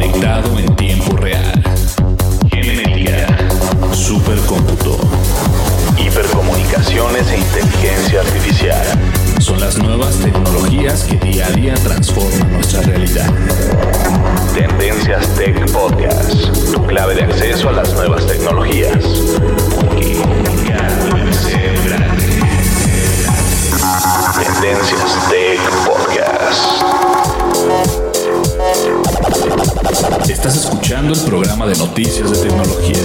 conectado 0.00 0.58
en 0.58 0.76
tiempo 0.76 1.14
real. 1.14 1.62
Genética, 2.50 3.26
supercómputo, 3.92 4.98
hipercomunicaciones 5.98 7.30
e 7.30 7.38
inteligencia 7.38 8.20
artificial 8.20 8.82
son 9.40 9.60
las 9.60 9.76
nuevas 9.76 10.14
tecnologías 10.16 11.04
que 11.04 11.16
día 11.18 11.46
a 11.46 11.50
día 11.50 11.74
transforman 11.74 12.50
nuestra 12.50 12.80
realidad. 12.80 13.30
Tendencias 14.54 15.28
Tech 15.34 15.70
Podcast, 15.70 16.72
tu 16.72 16.86
clave 16.86 17.16
de 17.16 17.24
acceso 17.24 17.68
a 17.68 17.72
las 17.72 17.92
nuevas 17.92 18.26
tecnologías. 18.26 19.04
Porque. 19.74 20.22
Tendencias 24.38 25.28
Tech 25.28 25.60
Podcast. 25.84 27.19
Estás 30.30 30.56
escuchando 30.56 31.12
el 31.12 31.20
programa 31.22 31.66
de 31.66 31.76
noticias 31.76 32.30
de 32.30 32.48
tecnología. 32.48 32.96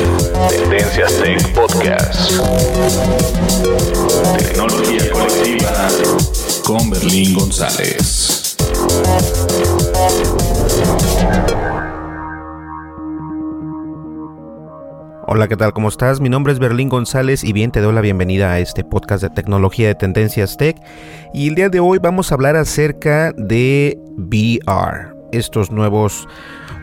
Tendencias 0.47 1.11
Tech 1.19 1.53
Podcast. 1.55 2.31
Tecnología 4.37 5.11
colectiva 5.11 5.89
con 6.63 6.87
Berlín 6.91 7.33
González. 7.33 8.55
Hola, 15.25 15.47
¿qué 15.47 15.57
tal? 15.57 15.73
¿Cómo 15.73 15.89
estás? 15.89 16.21
Mi 16.21 16.29
nombre 16.29 16.53
es 16.53 16.59
Berlín 16.59 16.89
González 16.89 17.43
y 17.43 17.53
bien 17.53 17.71
te 17.71 17.81
doy 17.81 17.95
la 17.95 18.01
bienvenida 18.01 18.51
a 18.51 18.59
este 18.59 18.83
podcast 18.83 19.23
de 19.23 19.31
tecnología 19.31 19.87
de 19.87 19.95
tendencias 19.95 20.57
tech. 20.57 20.77
Y 21.33 21.47
el 21.47 21.55
día 21.55 21.69
de 21.69 21.79
hoy 21.79 21.97
vamos 21.97 22.31
a 22.31 22.35
hablar 22.35 22.55
acerca 22.55 23.33
de 23.35 23.97
VR, 24.15 25.15
estos 25.31 25.71
nuevos 25.71 26.27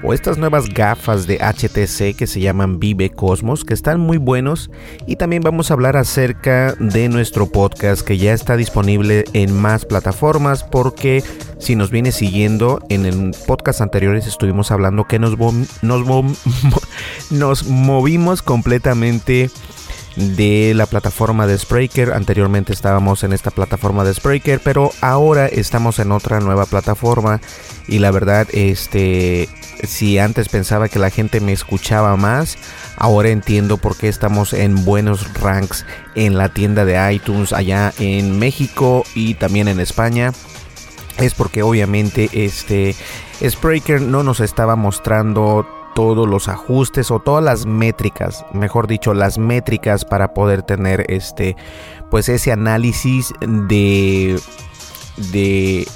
o 0.03 0.13
estas 0.13 0.39
nuevas 0.39 0.69
gafas 0.69 1.27
de 1.27 1.39
HTC 1.39 2.17
que 2.17 2.27
se 2.27 2.41
llaman 2.41 2.81
Vive 2.81 3.11
Cosmos, 3.11 3.65
que 3.65 3.75
están 3.75 4.01
muy 4.01 4.19
buenos. 4.19 4.71
Y 5.07 5.17
también 5.17 5.43
vamos 5.43 5.71
a 5.71 5.75
hablar 5.75 5.97
acerca 5.97 6.75
de 6.79 7.09
nuestro 7.09 7.47
podcast 7.47 8.03
que 8.03 8.19
ya 8.19 8.33
está 8.33 8.57
disponible 8.57 9.25
en 9.33 9.55
más 9.55 9.85
plataformas 9.85 10.65
porque 10.65 11.23
si 11.59 11.77
nos 11.77 11.91
viene 11.91 12.12
siguiendo 12.12 12.81
en 12.89 13.07
el 13.07 13.33
podcast 13.47 13.81
anteriores 13.81 14.27
estuvimos 14.27 14.71
hablando 14.71 15.05
que 15.05 15.19
nos, 15.19 15.39
nos, 15.83 16.07
nos 17.31 17.67
movimos 17.67 18.43
completamente 18.43 19.51
de 20.17 20.73
la 20.75 20.87
plataforma 20.87 21.47
de 21.47 21.59
Spreaker. 21.59 22.12
Anteriormente 22.12 22.73
estábamos 22.73 23.25
en 23.25 23.33
esta 23.33 23.51
plataforma 23.51 24.05
de 24.05 24.15
Spreaker, 24.15 24.61
pero 24.62 24.91
ahora 25.01 25.47
estamos 25.47 25.99
en 25.99 26.12
otra 26.12 26.41
nueva 26.41 26.67
plataforma. 26.67 27.41
Y 27.89 27.99
la 27.99 28.11
verdad, 28.11 28.47
este, 28.53 29.49
si 29.82 30.19
antes 30.19 30.48
pensaba 30.48 30.88
que 30.88 30.98
la 30.98 31.10
gente 31.10 31.41
me 31.41 31.53
escuchaba 31.53 32.16
más, 32.16 32.56
ahora 32.97 33.31
entiendo 33.31 33.76
por 33.76 33.97
qué 33.97 34.09
estamos 34.09 34.53
en 34.53 34.84
buenos 34.84 35.32
ranks 35.34 35.84
en 36.15 36.38
la 36.38 36.48
tienda 36.48 36.84
de 36.84 37.12
iTunes 37.12 37.53
allá 37.53 37.93
en 37.98 38.38
México 38.38 39.04
y 39.15 39.34
también 39.34 39.69
en 39.69 39.81
España. 39.81 40.32
Es 41.19 41.34
porque 41.34 41.62
obviamente 41.62 42.31
este 42.32 42.94
Spreaker 43.43 44.00
no 44.00 44.22
nos 44.22 44.41
estaba 44.41 44.76
mostrando 44.76 45.66
todos 45.94 46.28
los 46.28 46.49
ajustes 46.49 47.10
o 47.10 47.19
todas 47.19 47.44
las 47.44 47.66
métricas, 47.66 48.47
mejor 48.53 48.87
dicho, 48.87 49.12
las 49.12 49.37
métricas 49.37 50.04
para 50.04 50.32
poder 50.32 50.62
tener 50.62 51.04
este 51.09 51.56
pues 52.10 52.28
ese 52.28 52.53
análisis 52.53 53.32
de 53.41 54.41
de 55.32 55.87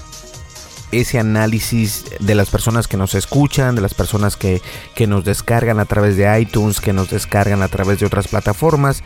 ese 1.01 1.19
análisis 1.19 2.05
de 2.21 2.35
las 2.35 2.51
personas 2.51 2.89
que 2.89 2.97
nos 2.97 3.15
escuchan, 3.15 3.75
de 3.75 3.83
las 3.83 3.95
personas 3.95 4.37
que, 4.37 4.61
que, 4.95 5.07
nos 5.07 5.25
descargan 5.25 5.79
a 5.79 5.85
través 5.85 6.17
de 6.17 6.41
iTunes, 6.41 6.81
que 6.81 6.93
nos 6.93 7.11
descargan 7.11 7.63
a 7.63 7.69
través 7.69 8.01
de 8.01 8.07
otras 8.07 8.29
plataformas. 8.29 9.03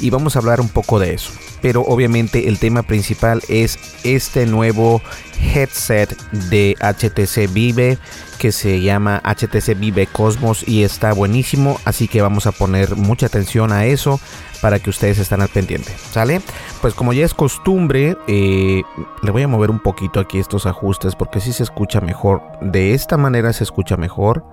Y 0.00 0.10
vamos 0.10 0.36
a 0.36 0.38
hablar 0.38 0.60
un 0.60 0.68
poco 0.68 0.98
de 0.98 1.14
eso. 1.14 1.32
Pero 1.60 1.82
obviamente 1.82 2.48
el 2.48 2.58
tema 2.58 2.82
principal 2.82 3.42
es 3.48 3.78
este 4.04 4.46
nuevo 4.46 5.02
headset 5.40 6.16
de 6.50 6.76
HTC 6.80 7.52
Vive 7.52 7.98
que 8.38 8.52
se 8.52 8.80
llama 8.80 9.20
HTC 9.24 9.76
Vive 9.76 10.06
Cosmos 10.06 10.66
y 10.66 10.84
está 10.84 11.12
buenísimo. 11.12 11.80
Así 11.84 12.06
que 12.06 12.22
vamos 12.22 12.46
a 12.46 12.52
poner 12.52 12.94
mucha 12.94 13.26
atención 13.26 13.72
a 13.72 13.86
eso 13.86 14.20
para 14.60 14.78
que 14.78 14.90
ustedes 14.90 15.18
estén 15.18 15.40
al 15.40 15.48
pendiente. 15.48 15.94
¿Sale? 16.10 16.40
Pues 16.80 16.94
como 16.94 17.12
ya 17.12 17.24
es 17.24 17.34
costumbre, 17.34 18.16
eh, 18.26 18.82
le 19.22 19.30
voy 19.30 19.42
a 19.42 19.48
mover 19.48 19.70
un 19.70 19.80
poquito 19.80 20.20
aquí 20.20 20.38
estos 20.38 20.66
ajustes 20.66 21.14
porque 21.14 21.40
si 21.40 21.52
se 21.52 21.62
escucha 21.62 22.00
mejor. 22.00 22.42
De 22.60 22.94
esta 22.94 23.16
manera 23.16 23.52
se 23.52 23.64
escucha 23.64 23.96
mejor. 23.96 24.44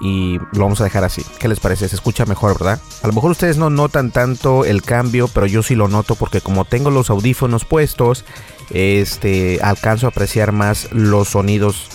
Y 0.00 0.38
lo 0.52 0.64
vamos 0.64 0.80
a 0.80 0.84
dejar 0.84 1.04
así. 1.04 1.24
¿Qué 1.38 1.48
les 1.48 1.60
parece? 1.60 1.88
Se 1.88 1.94
escucha 1.94 2.26
mejor, 2.26 2.58
¿verdad? 2.58 2.80
A 3.02 3.06
lo 3.06 3.12
mejor 3.12 3.30
ustedes 3.30 3.56
no 3.56 3.70
notan 3.70 4.10
tanto 4.10 4.64
el 4.64 4.82
cambio, 4.82 5.28
pero 5.28 5.46
yo 5.46 5.62
sí 5.62 5.76
lo 5.76 5.88
noto 5.88 6.16
porque 6.16 6.40
como 6.40 6.64
tengo 6.64 6.90
los 6.90 7.10
audífonos 7.10 7.64
puestos, 7.64 8.24
este 8.70 9.60
alcanzo 9.62 10.06
a 10.06 10.10
apreciar 10.10 10.52
más 10.52 10.92
los 10.92 11.28
sonidos 11.28 11.88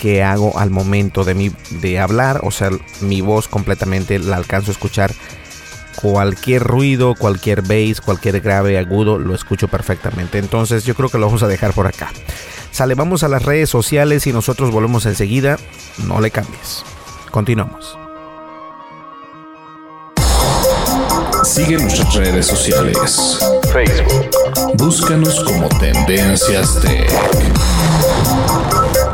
que 0.00 0.22
hago 0.22 0.58
al 0.58 0.70
momento 0.70 1.24
de, 1.24 1.34
mi, 1.34 1.52
de 1.70 2.00
hablar. 2.00 2.40
O 2.42 2.50
sea, 2.50 2.70
mi 3.00 3.20
voz 3.20 3.48
completamente 3.48 4.18
la 4.18 4.36
alcanzo 4.36 4.70
a 4.70 4.72
escuchar 4.72 5.14
cualquier 5.94 6.62
ruido, 6.62 7.14
cualquier 7.14 7.62
bass, 7.62 8.00
cualquier 8.00 8.40
grave, 8.40 8.78
agudo, 8.78 9.18
lo 9.18 9.34
escucho 9.34 9.68
perfectamente. 9.68 10.38
Entonces 10.38 10.84
yo 10.84 10.94
creo 10.94 11.08
que 11.08 11.18
lo 11.18 11.26
vamos 11.26 11.42
a 11.42 11.48
dejar 11.48 11.72
por 11.72 11.86
acá. 11.86 12.10
Sale, 12.70 12.94
vamos 12.94 13.22
a 13.22 13.28
las 13.28 13.44
redes 13.44 13.70
sociales 13.70 14.26
y 14.26 14.32
nosotros 14.32 14.70
volvemos 14.70 15.06
enseguida. 15.06 15.58
No 16.06 16.20
le 16.20 16.30
cambies. 16.30 16.82
Continuamos. 17.30 17.96
Sigue 21.44 21.76
nuestras 21.76 22.14
redes 22.14 22.46
sociales. 22.46 23.38
Facebook. 23.72 24.30
Búscanos 24.74 25.44
como 25.44 25.68
Tendencias 25.68 26.80
Tech. 26.80 27.08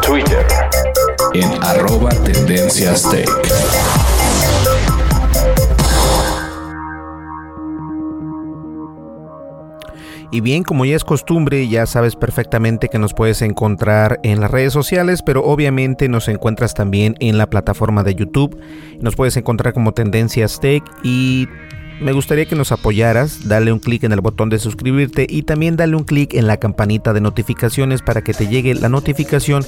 Twitter. 0.00 0.46
En 1.34 1.62
arroba 1.62 2.10
Tendencias 2.10 3.02
Tech. 3.10 3.28
Y 10.32 10.40
bien, 10.40 10.62
como 10.62 10.84
ya 10.84 10.94
es 10.94 11.04
costumbre, 11.04 11.66
ya 11.66 11.86
sabes 11.86 12.14
perfectamente 12.14 12.88
que 12.88 12.98
nos 12.98 13.14
puedes 13.14 13.42
encontrar 13.42 14.20
en 14.22 14.40
las 14.40 14.50
redes 14.50 14.72
sociales, 14.72 15.22
pero 15.22 15.44
obviamente 15.44 16.08
nos 16.08 16.28
encuentras 16.28 16.72
también 16.74 17.16
en 17.18 17.36
la 17.36 17.50
plataforma 17.50 18.04
de 18.04 18.14
YouTube. 18.14 18.60
Nos 19.00 19.16
puedes 19.16 19.36
encontrar 19.36 19.74
como 19.74 19.92
Tendencias 19.92 20.60
Tech 20.60 20.84
y 21.02 21.48
me 22.00 22.12
gustaría 22.12 22.46
que 22.46 22.54
nos 22.54 22.72
apoyaras, 22.72 23.48
dale 23.48 23.72
un 23.72 23.78
clic 23.78 24.04
en 24.04 24.12
el 24.12 24.20
botón 24.20 24.48
de 24.48 24.58
suscribirte 24.58 25.26
y 25.28 25.42
también 25.42 25.76
dale 25.76 25.96
un 25.96 26.04
clic 26.04 26.32
en 26.34 26.46
la 26.46 26.56
campanita 26.58 27.12
de 27.12 27.20
notificaciones 27.20 28.00
para 28.00 28.22
que 28.22 28.32
te 28.32 28.46
llegue 28.46 28.74
la 28.74 28.88
notificación 28.88 29.66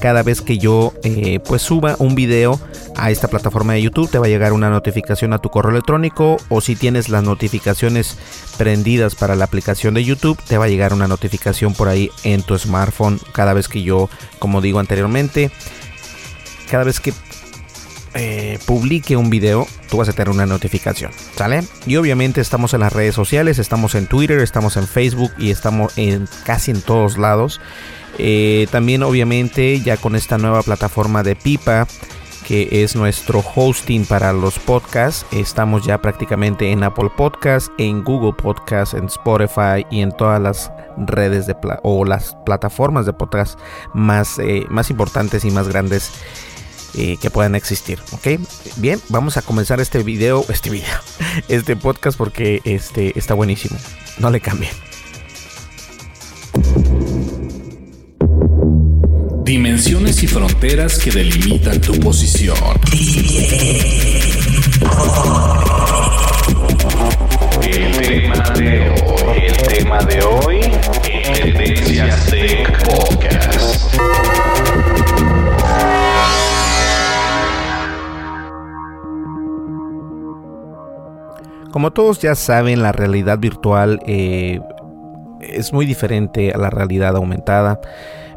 cada 0.00 0.22
vez 0.22 0.40
que 0.40 0.58
yo 0.58 0.92
eh, 1.04 1.40
pues 1.46 1.62
suba 1.62 1.96
un 1.98 2.14
video 2.14 2.58
a 2.96 3.10
esta 3.10 3.28
plataforma 3.28 3.74
de 3.74 3.82
YouTube 3.82 4.10
te 4.10 4.18
va 4.18 4.26
a 4.26 4.28
llegar 4.28 4.52
una 4.52 4.70
notificación 4.70 5.32
a 5.32 5.38
tu 5.38 5.50
correo 5.50 5.70
electrónico 5.70 6.38
o 6.48 6.60
si 6.60 6.76
tienes 6.76 7.08
las 7.08 7.22
notificaciones 7.22 8.18
prendidas 8.58 9.14
para 9.14 9.36
la 9.36 9.44
aplicación 9.44 9.94
de 9.94 10.04
YouTube 10.04 10.38
te 10.48 10.58
va 10.58 10.64
a 10.64 10.68
llegar 10.68 10.92
una 10.92 11.08
notificación 11.08 11.74
por 11.74 11.88
ahí 11.88 12.10
en 12.24 12.42
tu 12.42 12.58
smartphone 12.58 13.20
cada 13.32 13.52
vez 13.52 13.68
que 13.68 13.82
yo 13.82 14.08
como 14.38 14.60
digo 14.60 14.80
anteriormente 14.80 15.50
cada 16.70 16.84
vez 16.84 17.00
que 17.00 17.12
eh, 18.14 18.58
publique 18.66 19.16
un 19.16 19.30
video, 19.30 19.68
tú 19.88 19.98
vas 19.98 20.08
a 20.08 20.12
tener 20.12 20.30
una 20.30 20.44
notificación, 20.44 21.12
¿sale? 21.36 21.62
Y 21.86 21.94
obviamente 21.94 22.40
estamos 22.40 22.74
en 22.74 22.80
las 22.80 22.92
redes 22.92 23.14
sociales, 23.14 23.60
estamos 23.60 23.94
en 23.94 24.06
Twitter, 24.08 24.40
estamos 24.40 24.76
en 24.76 24.88
Facebook 24.88 25.30
y 25.38 25.50
estamos 25.50 25.96
en 25.96 26.28
casi 26.44 26.72
en 26.72 26.80
todos 26.82 27.18
lados. 27.18 27.60
Eh, 28.18 28.66
también 28.70 29.02
obviamente 29.02 29.80
ya 29.80 29.96
con 29.96 30.16
esta 30.16 30.38
nueva 30.38 30.62
plataforma 30.62 31.22
de 31.22 31.36
Pipa 31.36 31.86
que 32.50 32.82
es 32.82 32.96
nuestro 32.96 33.44
hosting 33.54 34.04
para 34.04 34.32
los 34.32 34.58
podcasts. 34.58 35.24
Estamos 35.30 35.86
ya 35.86 36.02
prácticamente 36.02 36.72
en 36.72 36.82
Apple 36.82 37.08
Podcasts, 37.16 37.70
en 37.78 38.02
Google 38.02 38.32
Podcasts, 38.32 38.94
en 38.94 39.04
Spotify 39.04 39.86
y 39.88 40.00
en 40.00 40.10
todas 40.10 40.40
las 40.40 40.72
redes 40.96 41.46
de 41.46 41.54
o 41.84 42.04
las 42.04 42.36
plataformas 42.44 43.06
de 43.06 43.12
podcast 43.12 43.56
más, 43.94 44.40
eh, 44.40 44.66
más 44.68 44.90
importantes 44.90 45.44
y 45.44 45.52
más 45.52 45.68
grandes 45.68 46.10
eh, 46.94 47.18
que 47.22 47.30
puedan 47.30 47.54
existir. 47.54 48.00
Ok, 48.10 48.40
bien, 48.78 49.00
vamos 49.10 49.36
a 49.36 49.42
comenzar 49.42 49.78
este 49.78 50.02
video, 50.02 50.44
este 50.48 50.70
video, 50.70 50.98
este 51.48 51.76
podcast 51.76 52.18
porque 52.18 52.62
este 52.64 53.16
está 53.16 53.34
buenísimo. 53.34 53.78
No 54.18 54.28
le 54.28 54.40
cambien. 54.40 54.89
Dimensiones 59.50 60.22
y 60.22 60.28
fronteras 60.28 60.96
que 60.96 61.10
delimitan 61.10 61.80
tu 61.80 61.92
posición. 61.98 62.56
El 67.60 68.00
tema 68.00 68.44
de 68.50 68.90
hoy, 68.90 69.42
el 69.48 69.56
tema 69.66 69.98
de 70.02 70.22
hoy, 70.22 70.60
Tendencias 71.34 72.26
Tech 72.26 72.84
Podcast. 72.84 73.92
Como 81.72 81.92
todos 81.92 82.20
ya 82.20 82.36
saben, 82.36 82.82
la 82.82 82.92
realidad 82.92 83.40
virtual 83.40 83.98
eh, 84.06 84.60
es 85.40 85.72
muy 85.72 85.86
diferente 85.86 86.52
a 86.52 86.56
la 86.56 86.70
realidad 86.70 87.16
aumentada. 87.16 87.80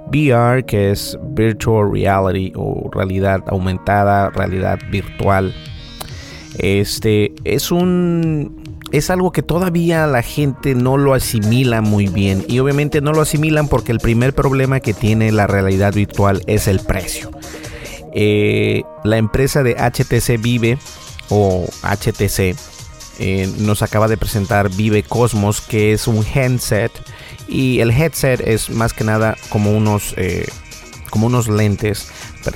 VR, 0.07 0.65
que 0.65 0.91
es 0.91 1.17
Virtual 1.29 1.91
Reality 1.91 2.53
o 2.55 2.89
realidad 2.91 3.43
aumentada, 3.47 4.29
realidad 4.29 4.79
virtual. 4.91 5.53
Este 6.57 7.33
es 7.43 7.71
un 7.71 8.63
es 8.91 9.09
algo 9.09 9.31
que 9.31 9.41
todavía 9.41 10.05
la 10.05 10.21
gente 10.21 10.75
no 10.75 10.97
lo 10.97 11.15
asimila 11.15 11.81
muy 11.81 12.07
bien 12.07 12.45
y 12.47 12.59
obviamente 12.59 13.01
no 13.01 13.11
lo 13.11 13.21
asimilan 13.21 13.67
porque 13.67 13.91
el 13.91 13.99
primer 13.99 14.35
problema 14.35 14.79
que 14.81 14.93
tiene 14.93 15.31
la 15.31 15.47
realidad 15.47 15.93
virtual 15.93 16.43
es 16.45 16.67
el 16.67 16.79
precio. 16.79 17.31
Eh, 18.13 18.83
la 19.03 19.17
empresa 19.17 19.63
de 19.63 19.73
HTC 19.73 20.39
Vive 20.39 20.77
o 21.29 21.65
HTC 21.81 22.55
eh, 23.19 23.51
nos 23.57 23.81
acaba 23.81 24.07
de 24.07 24.17
presentar 24.17 24.69
Vive 24.69 25.01
Cosmos 25.01 25.59
que 25.61 25.93
es 25.93 26.07
un 26.07 26.23
headset 26.23 26.91
y 27.53 27.81
el 27.81 27.91
headset 27.91 28.41
es 28.41 28.71
más 28.71 28.93
que 28.93 29.03
nada 29.03 29.37
como 29.49 29.71
unos 29.71 30.15
eh, 30.17 30.47
como 31.11 31.27
unos 31.27 31.47
lentes. 31.47 32.09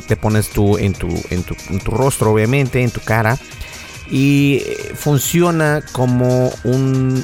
Te 0.07 0.17
pones 0.17 0.49
tú 0.49 0.77
en 0.79 0.93
tu, 0.93 1.07
en 1.29 1.43
tu, 1.43 1.91
rostro 1.91 2.31
obviamente 2.33 2.81
en 2.81 2.89
tu 2.89 2.99
cara. 3.01 3.37
Y 4.09 4.63
eh, 4.65 4.93
funciona 4.95 5.83
como 5.91 6.51
un 6.63 7.23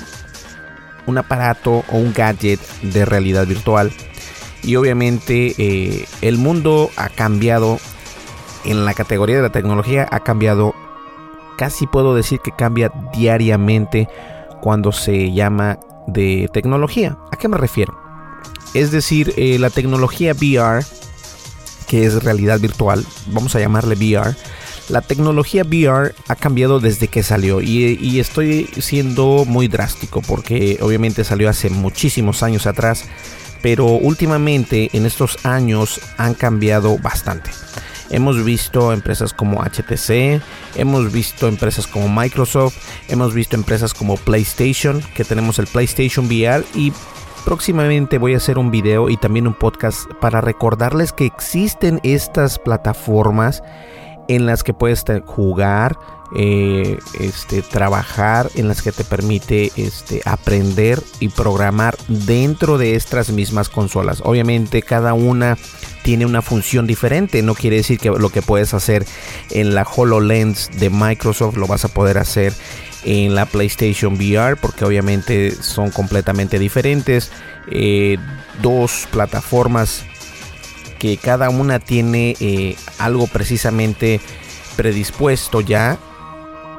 un 1.06 1.18
aparato 1.18 1.84
o 1.92 1.98
un 1.98 2.14
gadget 2.14 2.60
de 2.84 3.06
realidad 3.06 3.48
virtual. 3.48 3.92
Y 4.62 4.76
obviamente 4.76 5.56
eh, 5.58 6.06
el 6.22 6.38
mundo 6.38 6.92
ha 6.96 7.10
cambiado. 7.10 7.80
En 8.66 8.86
la 8.86 8.94
categoría 8.94 9.38
de 9.38 9.42
la 9.42 9.52
tecnología 9.52 10.08
ha 10.12 10.20
cambiado. 10.20 10.76
Casi 11.58 11.88
puedo 11.88 12.16
decir 12.16 12.40
que 12.40 12.52
cambia 12.52 12.92
diariamente 13.14 14.08
cuando 14.64 14.94
se 14.94 15.34
llama 15.34 15.78
de 16.08 16.50
tecnología. 16.54 17.18
¿A 17.34 17.38
qué 17.38 17.50
me 17.50 17.58
refiero? 17.58 18.00
Es 18.74 18.92
decir, 18.92 19.34
eh, 19.36 19.60
la 19.60 19.70
tecnología 19.70 20.32
VR, 20.32 20.86
que 21.86 22.06
es 22.06 22.24
realidad 22.24 22.62
virtual, 22.62 23.06
vamos 23.28 23.58
a 23.58 23.60
llamarle 23.60 23.96
VR, 23.96 24.34
la 24.88 25.02
tecnología 25.02 25.64
VR 25.64 26.16
ha 26.30 26.36
cambiado 26.38 26.80
desde 26.80 27.10
que 27.10 27.24
salió 27.24 27.60
y, 27.60 28.00
y, 28.02 28.22
estoy 28.22 28.70
siendo 28.80 29.44
muy 29.46 29.68
drástico 29.68 30.22
porque 30.22 30.78
obviamente 30.82 31.26
salió 31.26 31.50
hace 31.50 31.70
muchísimos 31.70 32.42
años 32.42 32.66
atrás, 32.66 33.04
pero 33.62 33.88
últimamente 33.88 34.90
en 34.94 35.06
estos 35.06 35.46
años 35.46 36.00
han 36.16 36.36
cambiado 36.36 36.98
bastante. 37.00 37.50
Hemos 38.14 38.44
visto 38.46 38.94
empresas 38.94 39.34
como 39.34 39.64
HTC, 39.64 40.40
hemos 40.76 41.12
visto 41.12 41.48
empresas 41.48 41.88
como 41.88 42.08
Microsoft, 42.10 42.78
hemos 43.08 43.34
visto 43.34 43.56
empresas 43.56 43.96
como 43.96 44.18
PlayStation, 44.18 45.02
que 45.16 45.24
tenemos 45.24 45.58
el 45.58 45.66
PlayStation 45.66 46.28
VR 46.28 46.64
y 46.76 46.94
próximamente 47.44 48.20
voy 48.20 48.36
a 48.36 48.38
hacer 48.38 48.60
un 48.60 48.70
video 48.70 49.10
y 49.10 49.18
también 49.18 49.48
un 49.48 49.56
podcast 49.56 50.06
para 50.22 50.42
recordarles 50.42 51.12
que 51.12 51.26
existen 51.26 52.00
estas 52.04 52.60
plataformas 52.60 53.64
en 54.28 54.46
las 54.46 54.64
que 54.64 54.76
puedes 54.76 55.04
jugar, 55.26 55.98
eh, 56.36 56.98
este, 57.20 57.62
trabajar, 57.62 58.50
en 58.56 58.68
las 58.68 58.82
que 58.82 58.92
te 58.92 59.04
permite 59.04 59.72
este, 59.76 60.22
aprender 60.26 61.02
y 61.20 61.30
programar 61.30 61.96
dentro 62.08 62.78
de 62.78 62.96
estas 62.96 63.32
mismas 63.32 63.70
consolas. 63.70 64.22
Obviamente 64.24 64.82
cada 64.82 65.14
una 65.14 65.58
tiene 66.04 66.26
una 66.26 66.42
función 66.42 66.88
diferente. 66.88 67.42
No 67.42 67.56
quiere 67.56 67.78
decir 67.78 68.00
que 68.00 68.10
lo 68.10 68.30
que 68.30 68.42
puedes 68.42 68.74
hacer 68.74 69.06
en 69.52 69.76
la 69.76 69.84
HoloLens 69.84 70.72
de 70.80 70.90
Microsoft 70.90 71.58
lo 71.58 71.68
vas 71.68 71.86
a 71.86 71.90
poder 71.90 72.18
hacer 72.18 72.54
en 73.06 73.36
la 73.36 73.46
PlayStation 73.46 74.16
VR 74.16 74.56
porque 74.56 74.86
obviamente 74.86 75.52
son 75.52 75.92
completamente 75.92 76.60
diferentes. 76.60 77.32
Eh, 77.70 78.18
dos 78.62 79.08
plataformas 79.12 80.04
que 81.00 81.18
cada 81.18 81.50
una 81.50 81.80
tiene 81.80 82.36
eh, 82.40 82.76
algo 82.98 83.28
precisamente 83.28 84.22
predispuesto 84.76 85.62
ya. 85.62 85.98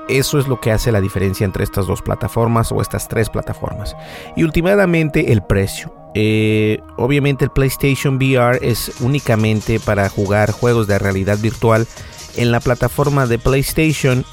Eso 0.09 0.39
es 0.39 0.47
lo 0.49 0.61
que 0.61 0.71
hace 0.71 0.93
la 0.93 1.01
diferencia 1.01 1.45
entre 1.45 1.65
estas 1.65 1.87
dos 1.87 2.03
plataformas 2.03 2.71
o 2.73 2.81
estas 2.81 3.09
tres 3.09 3.31
plataformas. 3.31 3.97
Y 4.37 4.45
últimamente 4.45 5.33
el 5.33 5.43
precio. 5.43 5.95
Eh, 6.15 6.79
obviamente 6.97 7.45
el 7.45 7.51
PlayStation 7.51 8.17
VR 8.17 8.59
es 8.63 8.93
únicamente 9.01 9.81
para 9.81 10.09
jugar 10.09 10.53
juegos 10.53 10.87
de 10.87 10.99
realidad 10.99 11.39
virtual 11.39 11.89
en 12.37 12.53
la 12.53 12.61
plataforma 12.61 13.27
de 13.27 13.39
PlayStation. 13.39 14.25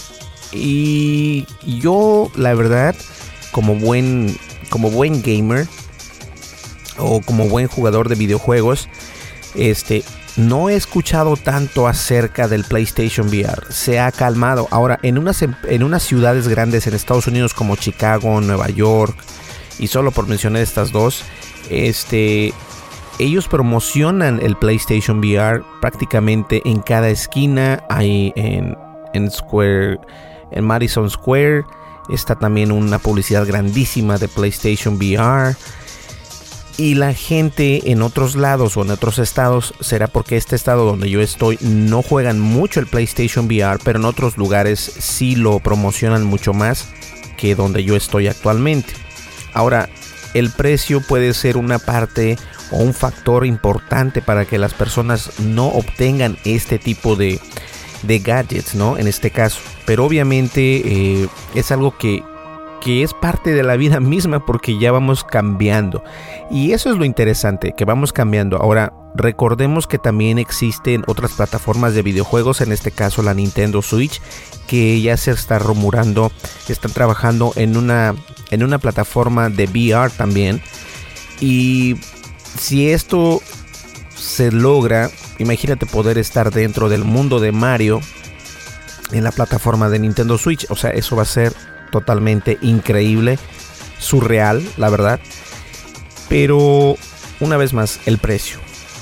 Y 0.51 1.45
yo, 1.65 2.29
la 2.35 2.53
verdad, 2.53 2.95
como 3.51 3.75
buen, 3.75 4.37
como 4.69 4.91
buen 4.91 5.21
gamer 5.21 5.67
o 6.97 7.21
como 7.21 7.47
buen 7.47 7.67
jugador 7.67 8.09
de 8.09 8.15
videojuegos, 8.15 8.89
este, 9.55 10.03
no 10.37 10.69
he 10.69 10.75
escuchado 10.75 11.35
tanto 11.35 11.87
acerca 11.87 12.47
del 12.47 12.63
PlayStation 12.63 13.27
VR. 13.27 13.63
Se 13.69 13.99
ha 13.99 14.11
calmado. 14.11 14.67
Ahora, 14.71 14.99
en 15.03 15.17
unas, 15.17 15.41
en 15.41 15.83
unas 15.83 16.03
ciudades 16.03 16.47
grandes 16.47 16.87
en 16.87 16.93
Estados 16.93 17.27
Unidos 17.27 17.53
como 17.53 17.75
Chicago, 17.75 18.39
Nueva 18.41 18.69
York, 18.69 19.15
y 19.79 19.87
solo 19.87 20.11
por 20.11 20.27
mencionar 20.27 20.61
estas 20.61 20.91
dos, 20.91 21.23
este, 21.69 22.53
ellos 23.19 23.47
promocionan 23.47 24.39
el 24.41 24.55
PlayStation 24.55 25.19
VR 25.19 25.63
prácticamente 25.81 26.61
en 26.65 26.81
cada 26.81 27.09
esquina. 27.09 27.83
Hay 27.89 28.31
en, 28.35 28.77
en 29.13 29.29
Square, 29.31 29.99
en 30.51 30.63
Madison 30.63 31.09
Square, 31.09 31.63
está 32.09 32.35
también 32.35 32.71
una 32.71 32.99
publicidad 32.99 33.45
grandísima 33.45 34.17
de 34.17 34.27
PlayStation 34.27 34.95
VR 34.95 35.55
y 36.81 36.95
la 36.95 37.13
gente 37.13 37.91
en 37.91 38.01
otros 38.01 38.35
lados 38.35 38.75
o 38.75 38.81
en 38.81 38.89
otros 38.89 39.19
estados 39.19 39.75
será 39.81 40.07
porque 40.07 40.35
este 40.35 40.55
estado 40.55 40.83
donde 40.83 41.11
yo 41.11 41.21
estoy 41.21 41.59
no 41.61 42.01
juegan 42.01 42.39
mucho 42.39 42.79
el 42.79 42.87
PlayStation 42.87 43.45
VR, 43.45 43.79
pero 43.83 43.99
en 43.99 44.05
otros 44.05 44.35
lugares 44.35 44.79
sí 44.79 45.35
lo 45.35 45.59
promocionan 45.59 46.23
mucho 46.23 46.53
más 46.53 46.87
que 47.37 47.53
donde 47.53 47.83
yo 47.83 47.95
estoy 47.95 48.27
actualmente. 48.27 48.93
Ahora, 49.53 49.89
el 50.33 50.49
precio 50.49 51.01
puede 51.01 51.35
ser 51.35 51.55
una 51.55 51.77
parte 51.77 52.39
o 52.71 52.77
un 52.77 52.95
factor 52.95 53.45
importante 53.45 54.23
para 54.23 54.45
que 54.45 54.57
las 54.57 54.73
personas 54.73 55.39
no 55.39 55.67
obtengan 55.67 56.35
este 56.45 56.79
tipo 56.79 57.15
de, 57.15 57.39
gadgets, 58.03 58.73
¿no? 58.73 58.97
En 58.97 59.07
este 59.07 59.29
caso. 59.29 59.59
Pero 59.85 60.03
obviamente 60.03 60.81
eh, 60.83 61.27
es 61.53 61.71
algo 61.71 61.95
que 61.95 62.23
que 62.81 63.03
es 63.03 63.13
parte 63.13 63.53
de 63.53 63.63
la 63.63 63.77
vida 63.77 63.99
misma 63.99 64.45
porque 64.45 64.77
ya 64.77 64.91
vamos 64.91 65.23
cambiando. 65.23 66.03
Y 66.49 66.73
eso 66.73 66.91
es 66.91 66.97
lo 66.97 67.05
interesante, 67.05 67.73
que 67.77 67.85
vamos 67.85 68.11
cambiando. 68.11 68.57
Ahora, 68.57 68.91
recordemos 69.15 69.87
que 69.87 69.99
también 69.99 70.39
existen 70.39 71.03
otras 71.07 71.33
plataformas 71.33 71.93
de 71.93 72.01
videojuegos, 72.01 72.59
en 72.59 72.71
este 72.71 72.91
caso 72.91 73.21
la 73.21 73.33
Nintendo 73.33 73.81
Switch, 73.81 74.19
que 74.67 74.99
ya 74.99 75.15
se 75.15 75.31
está 75.31 75.59
rumorando, 75.59 76.31
están 76.67 76.91
trabajando 76.91 77.53
en 77.55 77.77
una, 77.77 78.15
en 78.49 78.63
una 78.63 78.79
plataforma 78.79 79.49
de 79.49 79.65
VR 79.65 80.09
también. 80.09 80.61
Y 81.39 81.97
si 82.57 82.89
esto 82.89 83.41
se 84.15 84.51
logra, 84.51 85.11
imagínate 85.37 85.85
poder 85.85 86.17
estar 86.17 86.51
dentro 86.51 86.89
del 86.89 87.03
mundo 87.03 87.39
de 87.39 87.51
Mario 87.51 88.01
en 89.11 89.23
la 89.23 89.31
plataforma 89.31 89.89
de 89.89 89.99
Nintendo 89.99 90.37
Switch. 90.37 90.65
O 90.69 90.75
sea, 90.75 90.89
eso 90.91 91.15
va 91.15 91.23
a 91.23 91.25
ser 91.25 91.53
totalmente 91.91 92.57
increíble, 92.61 93.37
surreal, 93.99 94.63
la 94.77 94.89
verdad. 94.89 95.19
Pero 96.29 96.95
una 97.39 97.57
vez 97.57 97.73
más, 97.73 97.99
el 98.05 98.17
precio. 98.17 98.59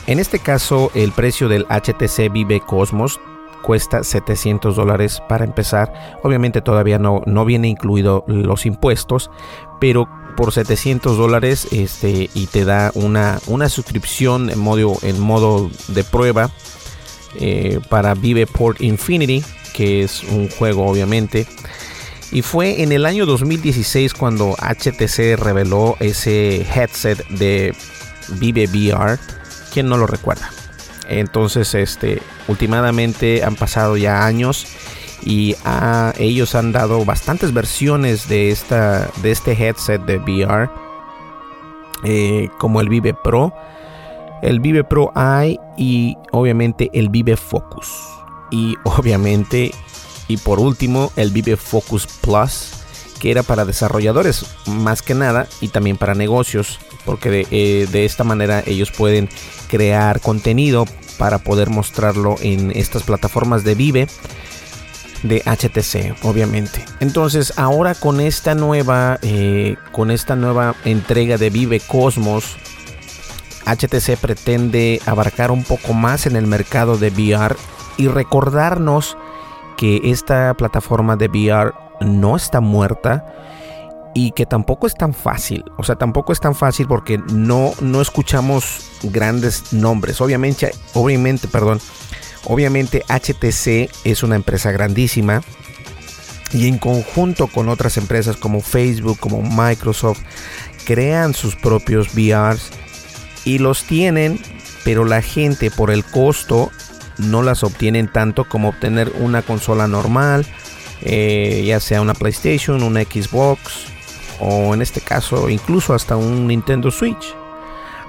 En 0.08 0.20
este 0.20 0.40
caso, 0.40 0.92
el 0.96 1.12
precio 1.12 1.48
del 1.50 1.66
HTC 1.70 2.32
Vive 2.32 2.62
Cosmos 2.62 3.20
cuesta 3.62 4.04
700 4.04 4.76
dólares 4.76 5.22
para 5.28 5.46
empezar. 5.46 6.18
Obviamente 6.24 6.62
todavía 6.62 6.98
no, 6.98 7.22
no 7.26 7.46
viene 7.46 7.68
incluido 7.68 8.24
los 8.28 8.66
impuestos, 8.66 9.30
pero 9.80 10.10
por 10.36 10.54
700 10.54 11.18
dólares 11.18 11.68
este, 11.72 12.30
y 12.34 12.48
te 12.48 12.66
da 12.66 12.92
una, 12.96 13.40
una 13.48 13.70
suscripción 13.70 14.50
en 14.50 14.60
modo, 14.60 14.98
en 15.02 15.20
modo 15.20 15.70
de 15.90 16.04
prueba 16.04 16.50
eh, 17.36 17.80
para 17.90 18.14
Vive 18.14 18.48
Port 18.48 18.82
Infinity, 18.82 19.44
que 19.74 20.04
es 20.04 20.24
un 20.24 20.50
juego 20.50 20.88
obviamente. 20.88 21.46
Y 22.32 22.42
fue 22.44 22.84
en 22.84 22.92
el 22.92 23.06
año 23.06 23.26
2016 23.26 24.14
cuando 24.14 24.56
HTC 24.56 25.36
reveló 25.38 25.98
ese 26.00 26.62
headset 26.62 27.28
de 27.30 27.76
Vive 28.40 28.68
VR. 28.68 29.18
¿Quién 29.74 29.90
no 29.90 29.98
lo 29.98 30.06
recuerda? 30.06 30.50
Entonces, 31.08 31.74
este, 31.74 32.22
últimamente 32.48 33.44
han 33.44 33.56
pasado 33.56 33.98
ya 33.98 34.26
años 34.26 34.68
y 35.24 35.56
ellos 36.18 36.56
han 36.56 36.72
dado 36.72 37.04
bastantes 37.04 37.54
versiones 37.54 38.30
de, 38.30 38.52
esta, 38.52 39.10
de 39.22 39.32
este 39.32 39.54
headset 39.54 40.02
de 40.06 40.18
VR, 40.18 40.70
eh, 42.04 42.50
como 42.58 42.80
el 42.80 42.90
Vive 42.90 43.14
Pro, 43.14 43.54
el 44.42 44.60
Vive 44.60 44.84
Pro 44.84 45.12
i 45.44 45.60
y 45.78 46.16
obviamente 46.32 46.90
el 46.94 47.10
Vive 47.10 47.36
Focus. 47.36 47.92
Y 48.52 48.76
obviamente, 48.86 49.72
y 50.30 50.38
por 50.38 50.60
último, 50.60 51.12
el 51.18 51.32
Vive 51.32 51.58
Focus 51.58 52.08
Plus, 52.22 52.70
que 53.20 53.32
era 53.32 53.44
para 53.44 53.66
desarrolladores 53.66 54.46
más 54.68 55.02
que 55.02 55.16
nada 55.16 55.48
y 55.60 55.70
también 55.70 55.98
para 55.98 56.14
negocios, 56.14 56.80
porque 57.04 57.30
de, 57.32 57.48
eh, 57.52 58.06
esta 58.06 58.24
manera 58.24 58.64
ellos 58.66 58.92
pueden 58.92 59.28
crear 59.68 60.22
contenido 60.22 60.86
para 61.18 61.40
poder 61.40 61.72
mostrarlo 61.72 62.36
en 62.42 62.72
estas 62.76 63.04
plataformas 63.04 63.64
de 63.64 63.76
Vive 63.76 64.08
de 65.24 65.42
HTC, 65.46 66.16
obviamente. 66.24 66.86
Entonces, 67.00 67.54
ahora 67.58 67.96
con 67.96 68.22
esta 68.22 68.54
nueva, 68.54 69.18
eh, 69.24 69.78
con 69.92 70.12
esta 70.12 70.36
nueva 70.36 70.76
entrega 70.86 71.38
de 71.38 71.50
Vive 71.50 71.80
Cosmos, 71.80 72.56
HTC 73.66 74.16
pretende 74.16 75.02
abarcar 75.08 75.50
un 75.50 75.64
poco 75.64 75.94
más 75.94 76.28
en 76.28 76.36
el 76.36 76.46
mercado 76.46 76.98
de 76.98 77.10
VR 77.10 77.56
y 77.98 78.08
recordarnos 78.08 79.18
que 79.80 80.02
esta 80.04 80.54
plataforma 80.56 81.16
de 81.16 81.28
VR 81.28 81.74
no 82.02 82.36
está 82.36 82.60
muerta 82.60 83.26
y 84.14 84.32
que 84.32 84.46
tampoco 84.46 84.88
es 84.88 84.94
tan 84.94 85.14
fácil. 85.14 85.64
O 85.78 85.84
sea, 85.84 85.96
tampoco 85.96 86.34
es 86.34 86.42
tan 86.42 86.54
fácil 86.54 86.86
porque 86.86 87.18
no, 87.32 87.72
no 87.80 88.02
escuchamos 88.02 88.90
grandes 89.04 89.72
nombres. 89.72 90.20
Obviamente, 90.20 90.74
obviamente, 90.94 91.48
perdón. 91.48 91.80
Obviamente 92.44 93.06
HTC 93.08 93.90
es 94.04 94.22
una 94.22 94.36
empresa 94.36 94.72
grandísima 94.74 95.44
y 96.52 96.68
en 96.68 96.78
conjunto 96.78 97.48
con 97.48 97.70
otras 97.70 97.96
empresas 97.96 98.36
como 98.36 98.60
Facebook, 98.60 99.18
como 99.18 99.42
Microsoft, 99.42 100.20
crean 100.84 101.34
sus 101.34 101.56
propios 101.56 102.14
VRs 102.14 102.70
y 103.46 103.60
los 103.60 103.86
tienen, 103.86 104.42
pero 104.84 105.06
la 105.06 105.22
gente 105.22 105.72
por 105.72 105.90
el 105.90 106.04
costo 106.04 106.70
no 107.20 107.44
las 107.44 107.64
obtienen 107.64 108.12
tanto 108.12 108.46
como 108.46 108.70
obtener 108.70 109.12
una 109.20 109.42
consola 109.42 109.88
normal, 109.88 110.46
eh, 111.02 111.64
ya 111.66 111.80
sea 111.80 112.02
una 112.02 112.14
PlayStation, 112.14 112.84
una 112.84 113.02
Xbox 113.02 113.86
o 114.40 114.74
en 114.74 114.82
este 114.82 115.02
caso 115.02 115.50
incluso 115.50 115.94
hasta 115.94 116.16
un 116.16 116.48
Nintendo 116.48 116.92
Switch. 116.92 117.36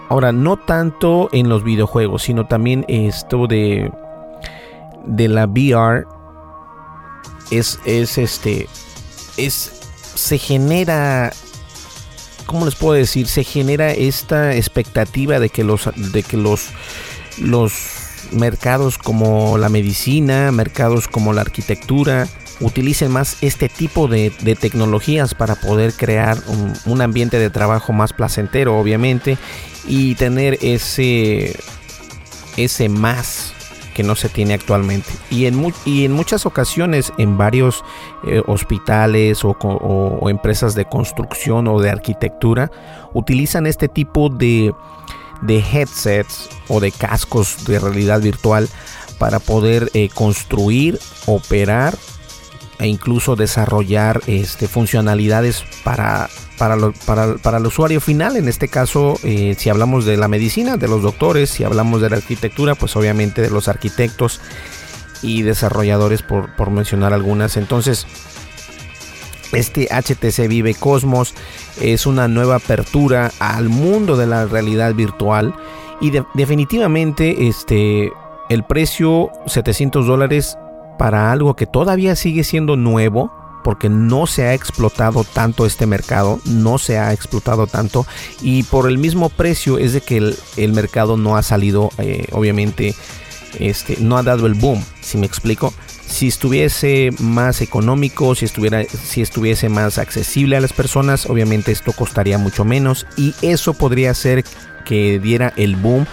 Ahora, 0.08 0.32
no 0.32 0.56
tanto 0.56 1.28
en 1.32 1.48
los 1.48 1.62
videojuegos, 1.62 2.22
sino 2.22 2.46
también 2.46 2.84
esto 2.88 3.46
de, 3.46 3.92
de 5.04 5.28
la 5.28 5.46
VR 5.46 6.04
es, 7.52 7.78
es 7.84 8.18
este, 8.18 8.68
es, 9.36 9.72
se 10.14 10.38
genera, 10.38 11.32
¿cómo 12.46 12.64
les 12.64 12.74
puedo 12.74 12.94
decir? 12.94 13.28
Se 13.28 13.44
genera 13.44 13.92
esta 13.92 14.56
expectativa 14.56 15.38
de 15.38 15.48
que 15.48 15.62
los, 15.62 15.88
de 15.94 16.24
que 16.24 16.36
los, 16.36 16.70
los 17.38 18.00
mercados 18.32 18.98
como 18.98 19.58
la 19.58 19.68
medicina, 19.68 20.52
mercados 20.52 21.08
como 21.08 21.32
la 21.32 21.42
arquitectura, 21.42 22.28
utilicen 22.60 23.10
más 23.10 23.42
este 23.42 23.68
tipo 23.68 24.06
de, 24.06 24.30
tecnologías 24.60 25.34
para 25.34 25.56
poder 25.56 25.94
crear 25.94 26.36
un, 26.84 27.00
ambiente 27.00 27.38
de 27.38 27.50
trabajo 27.50 27.92
más 27.92 28.12
placentero, 28.12 28.78
obviamente, 28.78 29.38
y 29.86 30.14
tener 30.14 30.58
ese, 30.60 31.58
ese 32.56 32.88
más 32.88 33.54
que 33.94 34.02
no 34.02 34.14
se 34.14 34.28
tiene 34.28 34.54
actualmente. 34.54 35.10
Y 35.30 35.46
en, 35.46 35.72
y 35.84 36.04
en 36.04 36.12
muchas 36.12 36.46
ocasiones 36.46 37.12
en 37.18 37.38
varios 37.38 37.82
eh, 38.26 38.42
hospitales 38.46 39.44
o, 39.44 39.50
o, 39.50 40.28
empresas 40.30 40.74
de 40.74 40.84
construcción 40.84 41.66
o 41.66 41.80
de 41.80 41.90
arquitectura 41.90 42.70
utilizan 43.14 43.66
este 43.66 43.88
tipo 43.88 44.28
de, 44.28 44.72
de 45.42 45.59
headsets 45.59 46.49
o 46.68 46.80
de 46.80 46.92
cascos 46.92 47.64
de 47.66 47.78
realidad 47.78 48.20
virtual 48.20 48.68
para 49.18 49.38
poder 49.38 49.90
eh, 49.94 50.09
construir, 50.12 50.99
operar 51.26 51.97
e 52.78 52.87
incluso 52.87 53.37
desarrollar 53.37 54.23
este, 54.26 54.66
funcionalidades 54.66 55.64
para, 55.85 56.30
para, 56.56 56.76
para, 57.42 57.59
el 57.59 57.66
usuario 57.66 58.00
final. 58.00 58.37
En 58.37 58.49
este 58.49 58.68
caso, 58.68 59.18
eh, 59.23 59.54
si 59.59 59.68
hablamos 59.68 60.06
de 60.06 60.16
la 60.16 60.28
medicina, 60.28 60.78
de 60.78 60.88
los 60.88 61.02
doctores, 61.02 61.50
si 61.50 61.64
hablamos 61.64 62.00
de 62.00 62.09
la 62.09 62.16
arquitectura, 62.16 62.75
pues 62.75 62.97
obviamente 62.97 63.42
de 63.42 63.50
los 63.50 63.68
arquitectos 63.68 64.40
y 65.20 65.42
desarrolladores, 65.42 66.23
por, 66.23 66.56
por 66.56 66.70
mencionar 66.70 67.12
algunas. 67.12 67.59
Entonces, 67.59 68.06
este 69.52 69.88
HTC 69.90 70.49
Vive 70.49 70.75
Cosmos 70.75 71.35
es 71.80 72.07
una 72.07 72.28
nueva 72.28 72.57
apertura 72.57 73.33
al 73.38 73.69
mundo 73.69 74.16
de 74.16 74.26
la 74.26 74.47
realidad 74.47 74.95
virtual 74.95 75.54
y 76.00 76.12
definitivamente 76.35 77.49
este 77.49 78.11
el 78.49 78.64
precio 78.64 79.30
700 79.47 80.07
dólares 80.07 80.59
para 80.99 81.33
algo 81.33 81.54
que 81.54 81.66
todavía 81.66 82.14
sigue 82.16 82.45
siendo 82.45 82.76
nuevo, 82.76 83.33
porque 83.64 83.88
no 83.88 84.26
se 84.26 84.49
ha 84.49 84.54
explotado 84.54 85.25
tanto 85.25 85.64
este 85.64 85.87
mercado, 85.87 86.40
no 86.45 86.78
se 86.78 86.99
ha 86.99 87.12
explotado 87.12 87.66
tanto 87.66 88.07
y 88.42 88.64
por 88.64 88.88
el 88.88 88.99
mismo 88.99 89.28
precio 89.30 89.78
es 89.78 89.92
de 89.92 90.00
que 90.00 90.35
el, 90.57 90.73
mercado 90.73 91.16
no 91.16 91.37
ha 91.37 91.42
salido, 91.42 91.90
eh, 91.99 92.26
obviamente, 92.33 92.95
este, 93.59 93.97
no 94.00 94.19
ha 94.19 94.23
dado 94.23 94.47
el 94.47 94.54
boom, 94.54 94.85
si 95.00 95.16
me 95.16 95.26
explico. 95.26 95.73
Si 96.10 96.26
estuviese 96.26 97.10
más 97.20 97.62
económico, 97.62 98.34
si, 98.34 98.44
estuviera, 98.44 98.84
si 98.84 99.22
estuviese 99.22 99.68
más 99.68 99.96
accesible 99.96 100.56
a 100.56 100.60
las 100.60 100.72
personas, 100.72 101.24
obviamente 101.26 101.70
esto 101.70 101.92
costaría 101.92 102.36
mucho 102.36 102.64
menos 102.64 103.06
y 103.16 103.34
eso 103.42 103.74
podría 103.74 104.12
ser 104.12 104.44
que 104.84 105.20
diera 105.20 105.52
el 105.56 105.76
boom 105.76 106.06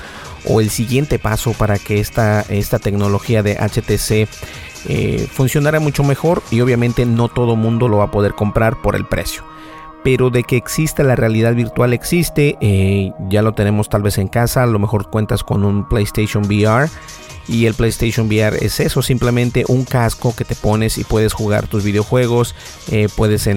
o 0.45 0.61
el 0.61 0.69
siguiente 0.69 1.17
paso 1.17 1.53
para 1.53 1.79
que 1.79 1.99
esta, 1.99 2.41
esta 2.47 2.77
tecnología 2.77 3.41
de 3.41 3.55
HTC 3.55 4.29
eh, 4.87 5.27
funcionará 5.31 5.79
mucho 5.79 6.03
mejor 6.03 6.43
y 6.51 6.61
obviamente 6.61 7.05
no 7.05 7.27
todo 7.27 7.55
mundo 7.55 7.87
lo 7.87 7.97
va 7.97 8.05
a 8.05 8.11
poder 8.11 8.33
comprar 8.33 8.81
por 8.81 8.95
el 8.95 9.05
precio. 9.05 9.43
Pero 10.03 10.29
de 10.29 10.43
que 10.43 10.57
existe 10.57 11.03
la 11.03 11.15
realidad 11.15 11.53
virtual 11.53 11.93
existe, 11.93 12.57
eh, 12.61 13.11
ya 13.29 13.41
lo 13.41 13.53
tenemos 13.53 13.89
tal 13.89 14.03
vez 14.03 14.17
en 14.17 14.27
casa, 14.27 14.63
a 14.63 14.67
lo 14.67 14.79
mejor 14.79 15.09
cuentas 15.09 15.43
con 15.43 15.65
un 15.65 15.87
PlayStation 15.87 16.45
VR 16.45 16.89
y 17.47 17.65
el 17.65 17.73
PlayStation 17.73 18.27
VR 18.27 18.57
es 18.61 18.79
eso, 18.79 19.01
simplemente 19.01 19.63
un 19.67 19.85
casco 19.85 20.35
que 20.35 20.43
te 20.43 20.55
pones 20.55 20.97
y 20.97 21.03
puedes 21.03 21.33
jugar 21.33 21.67
tus 21.67 21.83
videojuegos, 21.83 22.55
eh, 22.91 23.07
puedes 23.15 23.49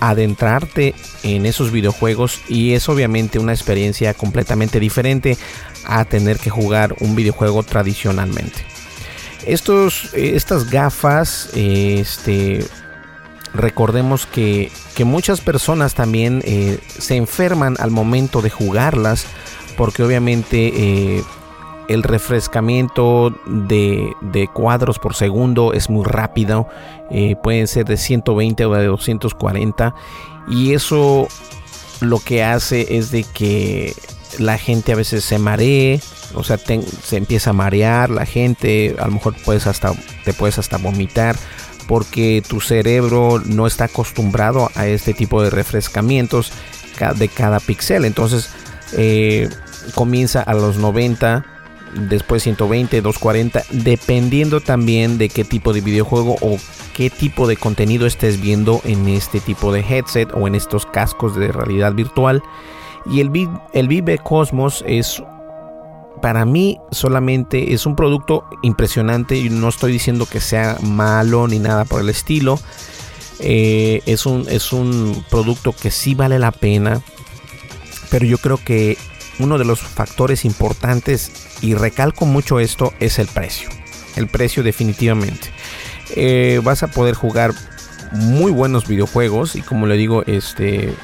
adentrarte 0.00 0.94
en 1.22 1.46
esos 1.46 1.70
videojuegos 1.70 2.40
y 2.48 2.72
es 2.72 2.88
obviamente 2.88 3.38
una 3.38 3.52
experiencia 3.52 4.14
completamente 4.14 4.80
diferente 4.80 5.36
a 5.84 6.04
tener 6.04 6.38
que 6.38 6.50
jugar 6.50 6.96
un 7.00 7.14
videojuego 7.14 7.62
tradicionalmente. 7.62 8.64
Estos, 9.46 10.10
estas 10.14 10.70
gafas 10.70 11.50
este, 11.54 12.64
recordemos 13.58 14.26
que, 14.26 14.70
muchas 15.04 15.40
personas 15.40 15.94
también 15.94 16.42
eh, 16.44 16.78
se 16.86 17.16
enferman 17.16 17.76
al 17.78 17.90
momento 17.90 18.40
de 18.40 18.50
jugarlas 18.50 19.26
porque 19.76 20.02
obviamente 20.02 20.72
eh, 20.74 21.22
el 21.88 22.02
refrescamiento 22.02 23.32
de, 23.46 24.48
cuadros 24.52 24.98
por 24.98 25.14
segundo 25.14 25.72
es 25.72 25.88
muy 25.88 26.04
rápido, 26.04 26.68
eh, 27.10 27.36
pueden 27.42 27.68
ser 27.68 27.84
de 27.84 27.96
120 27.96 28.64
o 28.64 28.74
de 28.74 28.86
240 28.86 29.94
y 30.48 30.72
eso 30.72 31.28
lo 32.00 32.18
que 32.20 32.42
hace 32.42 32.96
es 32.96 33.10
de 33.10 33.24
que 33.24 33.94
la 34.38 34.58
gente 34.58 34.92
a 34.92 34.96
veces 34.96 35.24
se 35.24 35.38
maree, 35.38 36.00
o 36.34 36.44
sea, 36.44 36.58
se 36.58 37.16
empieza 37.16 37.50
a 37.50 37.54
marear 37.54 38.10
la 38.10 38.26
gente, 38.26 38.96
a 38.98 39.06
lo 39.06 39.12
mejor 39.12 39.34
puedes 39.44 39.66
hasta, 39.66 39.92
te 40.24 40.32
puedes 40.32 40.58
hasta 40.58 40.76
vomitar 40.76 41.36
porque 41.88 42.42
tu 42.46 42.60
cerebro 42.60 43.42
no 43.44 43.66
está 43.66 43.84
acostumbrado 43.84 44.70
a 44.76 44.86
este 44.86 45.14
tipo 45.14 45.42
de 45.42 45.50
refrescamientos 45.50 46.52
de 47.16 47.28
cada 47.28 47.58
píxel. 47.58 48.04
Entonces 48.04 48.50
eh, 48.92 49.48
comienza 49.94 50.42
a 50.42 50.54
los 50.54 50.76
90, 50.76 51.44
después 52.08 52.42
120, 52.42 53.00
240, 53.00 53.62
dependiendo 53.70 54.60
también 54.60 55.16
de 55.16 55.30
qué 55.30 55.44
tipo 55.44 55.72
de 55.72 55.80
videojuego 55.80 56.36
o 56.42 56.58
qué 56.94 57.08
tipo 57.08 57.46
de 57.48 57.56
contenido 57.56 58.06
estés 58.06 58.40
viendo 58.40 58.82
en 58.84 59.08
este 59.08 59.40
tipo 59.40 59.72
de 59.72 59.80
headset 59.80 60.28
o 60.34 60.46
en 60.46 60.54
estos 60.54 60.84
cascos 60.84 61.36
de 61.36 61.48
realidad 61.48 61.94
virtual. 61.94 62.42
Y 63.06 63.20
el, 63.20 63.30
el 63.72 63.88
Vive 63.88 64.18
Cosmos 64.18 64.84
es 64.86 65.22
para 66.20 66.44
mí 66.44 66.78
solamente 66.90 67.72
es 67.72 67.86
un 67.86 67.96
producto 67.96 68.44
impresionante 68.62 69.36
y 69.36 69.50
no 69.50 69.68
estoy 69.68 69.92
diciendo 69.92 70.26
que 70.26 70.40
sea 70.40 70.76
malo 70.82 71.48
ni 71.48 71.58
nada 71.58 71.84
por 71.84 72.00
el 72.00 72.08
estilo. 72.08 72.58
Eh, 73.40 74.02
es, 74.06 74.26
un, 74.26 74.46
es 74.48 74.72
un 74.72 75.24
producto 75.30 75.72
que 75.72 75.90
sí 75.90 76.14
vale 76.14 76.38
la 76.38 76.50
pena, 76.50 77.00
pero 78.10 78.26
yo 78.26 78.38
creo 78.38 78.58
que 78.62 78.96
uno 79.38 79.58
de 79.58 79.64
los 79.64 79.80
factores 79.80 80.44
importantes, 80.44 81.30
y 81.60 81.74
recalco 81.74 82.26
mucho 82.26 82.58
esto, 82.60 82.92
es 82.98 83.18
el 83.18 83.28
precio. 83.28 83.68
El 84.16 84.28
precio 84.28 84.62
definitivamente. 84.62 85.52
Eh, 86.16 86.60
vas 86.64 86.82
a 86.82 86.88
poder 86.88 87.14
jugar 87.14 87.52
muy 88.12 88.50
buenos 88.50 88.88
videojuegos 88.88 89.54
y 89.54 89.62
como 89.62 89.86
le 89.86 89.96
digo, 89.96 90.24
este 90.26 90.94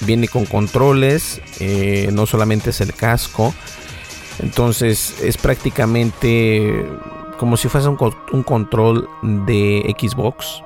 viene 0.00 0.28
con 0.28 0.44
controles, 0.44 1.40
eh, 1.60 2.10
no 2.12 2.26
solamente 2.26 2.70
es 2.70 2.80
el 2.80 2.92
casco, 2.92 3.54
entonces 4.40 5.20
es 5.22 5.36
prácticamente 5.36 6.84
como 7.38 7.56
si 7.56 7.68
fuese 7.68 7.88
un, 7.88 8.42
control 8.42 9.08
de 9.22 9.94
Xbox. 9.98 10.62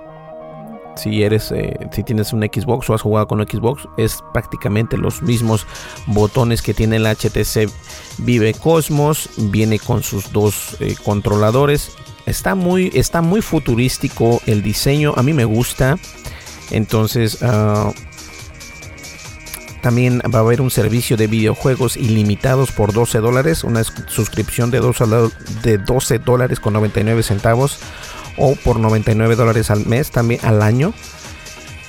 Si 0.96 1.22
eres, 1.22 1.50
eh, 1.52 1.88
si 1.92 2.02
tienes 2.02 2.32
un 2.32 2.42
Xbox 2.42 2.90
o 2.90 2.94
has 2.94 3.02
jugado 3.02 3.26
con 3.26 3.40
Xbox, 3.40 3.88
es 3.96 4.18
prácticamente 4.32 4.96
los 4.96 5.22
mismos 5.22 5.66
botones 6.06 6.62
que 6.62 6.74
tiene 6.74 6.96
el 6.96 7.06
HTC 7.06 7.70
Vive 8.18 8.54
Cosmos. 8.54 9.30
Viene 9.36 9.78
con 9.78 10.02
sus 10.02 10.32
dos 10.32 10.76
eh, 10.80 10.94
controladores. 11.02 11.92
Está 12.26 12.54
muy, 12.54 12.90
está 12.94 13.22
muy 13.22 13.40
futurístico 13.40 14.40
el 14.46 14.62
diseño. 14.62 15.14
A 15.16 15.22
mí 15.22 15.32
me 15.32 15.44
gusta. 15.44 15.96
Entonces, 16.70 17.40
uh, 17.42 17.92
también 19.80 20.20
va 20.34 20.38
a 20.38 20.42
haber 20.42 20.60
un 20.60 20.70
servicio 20.70 21.16
de 21.16 21.26
videojuegos 21.26 21.96
ilimitados 21.96 22.72
por 22.72 22.92
12 22.92 23.18
dólares, 23.18 23.64
una 23.64 23.82
suscripción 23.84 24.70
de 24.70 24.78
12, 24.78 26.18
dólares 26.18 26.60
con 26.60 26.72
99 26.74 27.22
centavos 27.22 27.78
o 28.36 28.54
por 28.56 28.78
99 28.78 29.36
dólares 29.36 29.70
al 29.70 29.86
mes, 29.86 30.10
también 30.10 30.40
al 30.44 30.62
año. 30.62 30.92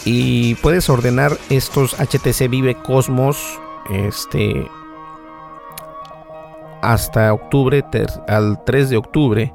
Y 0.05 0.55
puedes 0.55 0.89
ordenar 0.89 1.37
estos 1.49 1.93
HTC 1.93 2.49
Vive 2.49 2.75
Cosmos 2.75 3.37
este, 3.91 4.67
hasta 6.81 7.33
octubre, 7.33 7.83
al 8.27 8.63
3 8.65 8.89
de 8.89 8.97
octubre. 8.97 9.53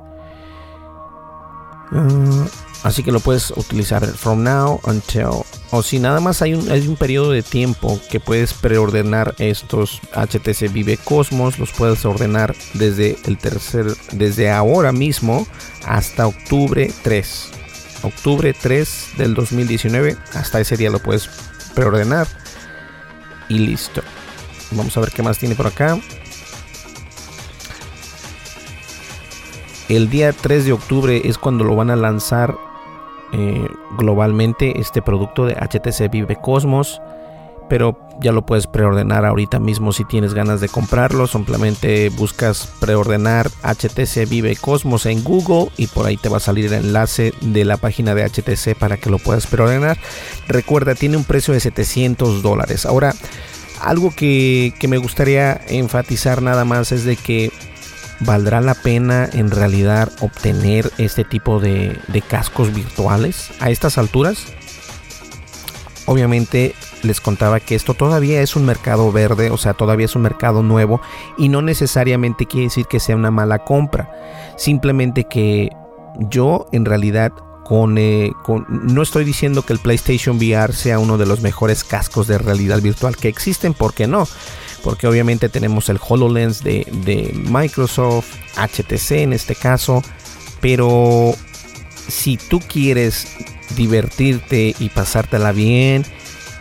Ah, 1.92 2.46
Así 2.86 3.02
que 3.02 3.10
lo 3.10 3.18
puedes 3.18 3.50
utilizar 3.50 4.06
from 4.06 4.44
now 4.44 4.80
until. 4.84 5.44
O 5.72 5.82
si 5.82 5.98
nada 5.98 6.20
más 6.20 6.40
hay 6.40 6.54
un, 6.54 6.70
hay 6.70 6.86
un 6.86 6.94
periodo 6.94 7.32
de 7.32 7.42
tiempo 7.42 8.00
que 8.10 8.20
puedes 8.20 8.54
preordenar 8.54 9.34
estos 9.38 10.00
HTC 10.14 10.72
Vive 10.72 10.96
Cosmos. 10.96 11.58
Los 11.58 11.72
puedes 11.72 12.04
ordenar 12.04 12.54
desde 12.74 13.18
el 13.24 13.38
tercer. 13.38 13.86
Desde 14.12 14.52
ahora 14.52 14.92
mismo 14.92 15.48
hasta 15.84 16.28
octubre 16.28 16.92
3. 17.02 17.48
Octubre 18.02 18.54
3 18.54 19.06
del 19.18 19.34
2019. 19.34 20.16
Hasta 20.34 20.60
ese 20.60 20.76
día 20.76 20.90
lo 20.90 21.00
puedes 21.00 21.28
preordenar. 21.74 22.28
Y 23.48 23.58
listo. 23.58 24.02
Vamos 24.70 24.96
a 24.96 25.00
ver 25.00 25.10
qué 25.10 25.24
más 25.24 25.38
tiene 25.38 25.56
por 25.56 25.66
acá. 25.66 25.98
El 29.88 30.10
día 30.10 30.32
3 30.32 30.64
de 30.64 30.72
octubre 30.72 31.22
es 31.24 31.38
cuando 31.38 31.64
lo 31.64 31.76
van 31.76 31.90
a 31.90 31.96
lanzar 31.96 32.56
eh, 33.32 33.68
globalmente 33.96 34.80
este 34.80 35.00
producto 35.00 35.46
de 35.46 35.54
HTC 35.54 36.10
Vive 36.10 36.36
Cosmos. 36.36 37.00
Pero 37.68 37.98
ya 38.20 38.30
lo 38.30 38.46
puedes 38.46 38.68
preordenar 38.68 39.24
ahorita 39.24 39.58
mismo 39.58 39.92
si 39.92 40.04
tienes 40.04 40.34
ganas 40.34 40.60
de 40.60 40.68
comprarlo. 40.68 41.26
Simplemente 41.26 42.08
buscas 42.10 42.72
preordenar 42.80 43.48
HTC 43.62 44.28
Vive 44.28 44.56
Cosmos 44.56 45.06
en 45.06 45.22
Google 45.24 45.70
y 45.76 45.88
por 45.88 46.06
ahí 46.06 46.16
te 46.16 46.28
va 46.28 46.36
a 46.36 46.40
salir 46.40 46.66
el 46.66 46.84
enlace 46.84 47.32
de 47.40 47.64
la 47.64 47.76
página 47.76 48.14
de 48.14 48.28
HTC 48.28 48.76
para 48.78 48.96
que 48.98 49.10
lo 49.10 49.18
puedas 49.18 49.48
preordenar. 49.48 49.98
Recuerda, 50.46 50.94
tiene 50.94 51.16
un 51.16 51.24
precio 51.24 51.54
de 51.54 51.60
700 51.60 52.40
dólares. 52.40 52.86
Ahora, 52.86 53.14
algo 53.80 54.12
que, 54.14 54.72
que 54.78 54.88
me 54.88 54.98
gustaría 54.98 55.60
enfatizar 55.68 56.42
nada 56.42 56.64
más 56.64 56.92
es 56.92 57.04
de 57.04 57.16
que 57.16 57.50
¿Valdrá 58.20 58.60
la 58.60 58.74
pena 58.74 59.28
en 59.30 59.50
realidad 59.50 60.10
obtener 60.20 60.90
este 60.96 61.24
tipo 61.24 61.60
de, 61.60 61.98
cascos 62.28 62.74
virtuales 62.74 63.50
a 63.60 63.70
estas 63.70 63.98
alturas? 63.98 64.46
Obviamente 66.06 66.74
les 67.02 67.20
contaba 67.20 67.60
que 67.60 67.74
esto 67.74 67.92
todavía 67.92 68.40
es 68.40 68.56
un 68.56 68.64
mercado 68.64 69.12
verde, 69.12 69.50
o 69.50 69.58
sea, 69.58 69.74
todavía 69.74 70.06
es 70.06 70.16
un 70.16 70.22
mercado 70.22 70.62
nuevo 70.62 71.00
y 71.36 71.48
no 71.48 71.60
necesariamente 71.60 72.46
quiere 72.46 72.68
decir 72.68 72.86
que 72.86 73.00
sea 73.00 73.16
una 73.16 73.30
mala 73.30 73.58
compra. 73.58 74.10
Simplemente 74.56 75.24
que 75.24 75.68
yo 76.18 76.66
en 76.72 76.86
realidad 76.86 77.32
con, 77.64 77.98
eh, 77.98 78.32
no 78.68 79.02
estoy 79.02 79.24
diciendo 79.24 79.62
que 79.62 79.72
el 79.72 79.80
PlayStation 79.80 80.36
VR 80.36 80.72
sea 80.72 81.00
uno 81.00 81.18
de 81.18 81.26
los 81.26 81.40
mejores 81.40 81.84
cascos 81.84 82.28
de 82.28 82.38
realidad 82.38 82.80
virtual 82.80 83.16
que 83.16 83.28
existen, 83.28 83.74
porque 83.74 84.06
no 84.06 84.26
porque 84.86 85.08
obviamente 85.08 85.48
tenemos 85.48 85.88
el 85.88 85.98
HoloLens 85.98 86.62
de, 86.62 87.34
Microsoft, 87.50 88.36
HTC 88.56 89.22
en 89.22 89.32
este 89.32 89.56
caso, 89.56 90.00
pero 90.60 91.34
si 92.06 92.36
tú 92.36 92.60
quieres 92.60 93.26
divertirte 93.74 94.76
y 94.78 94.88
pasártela 94.90 95.50
bien 95.50 96.04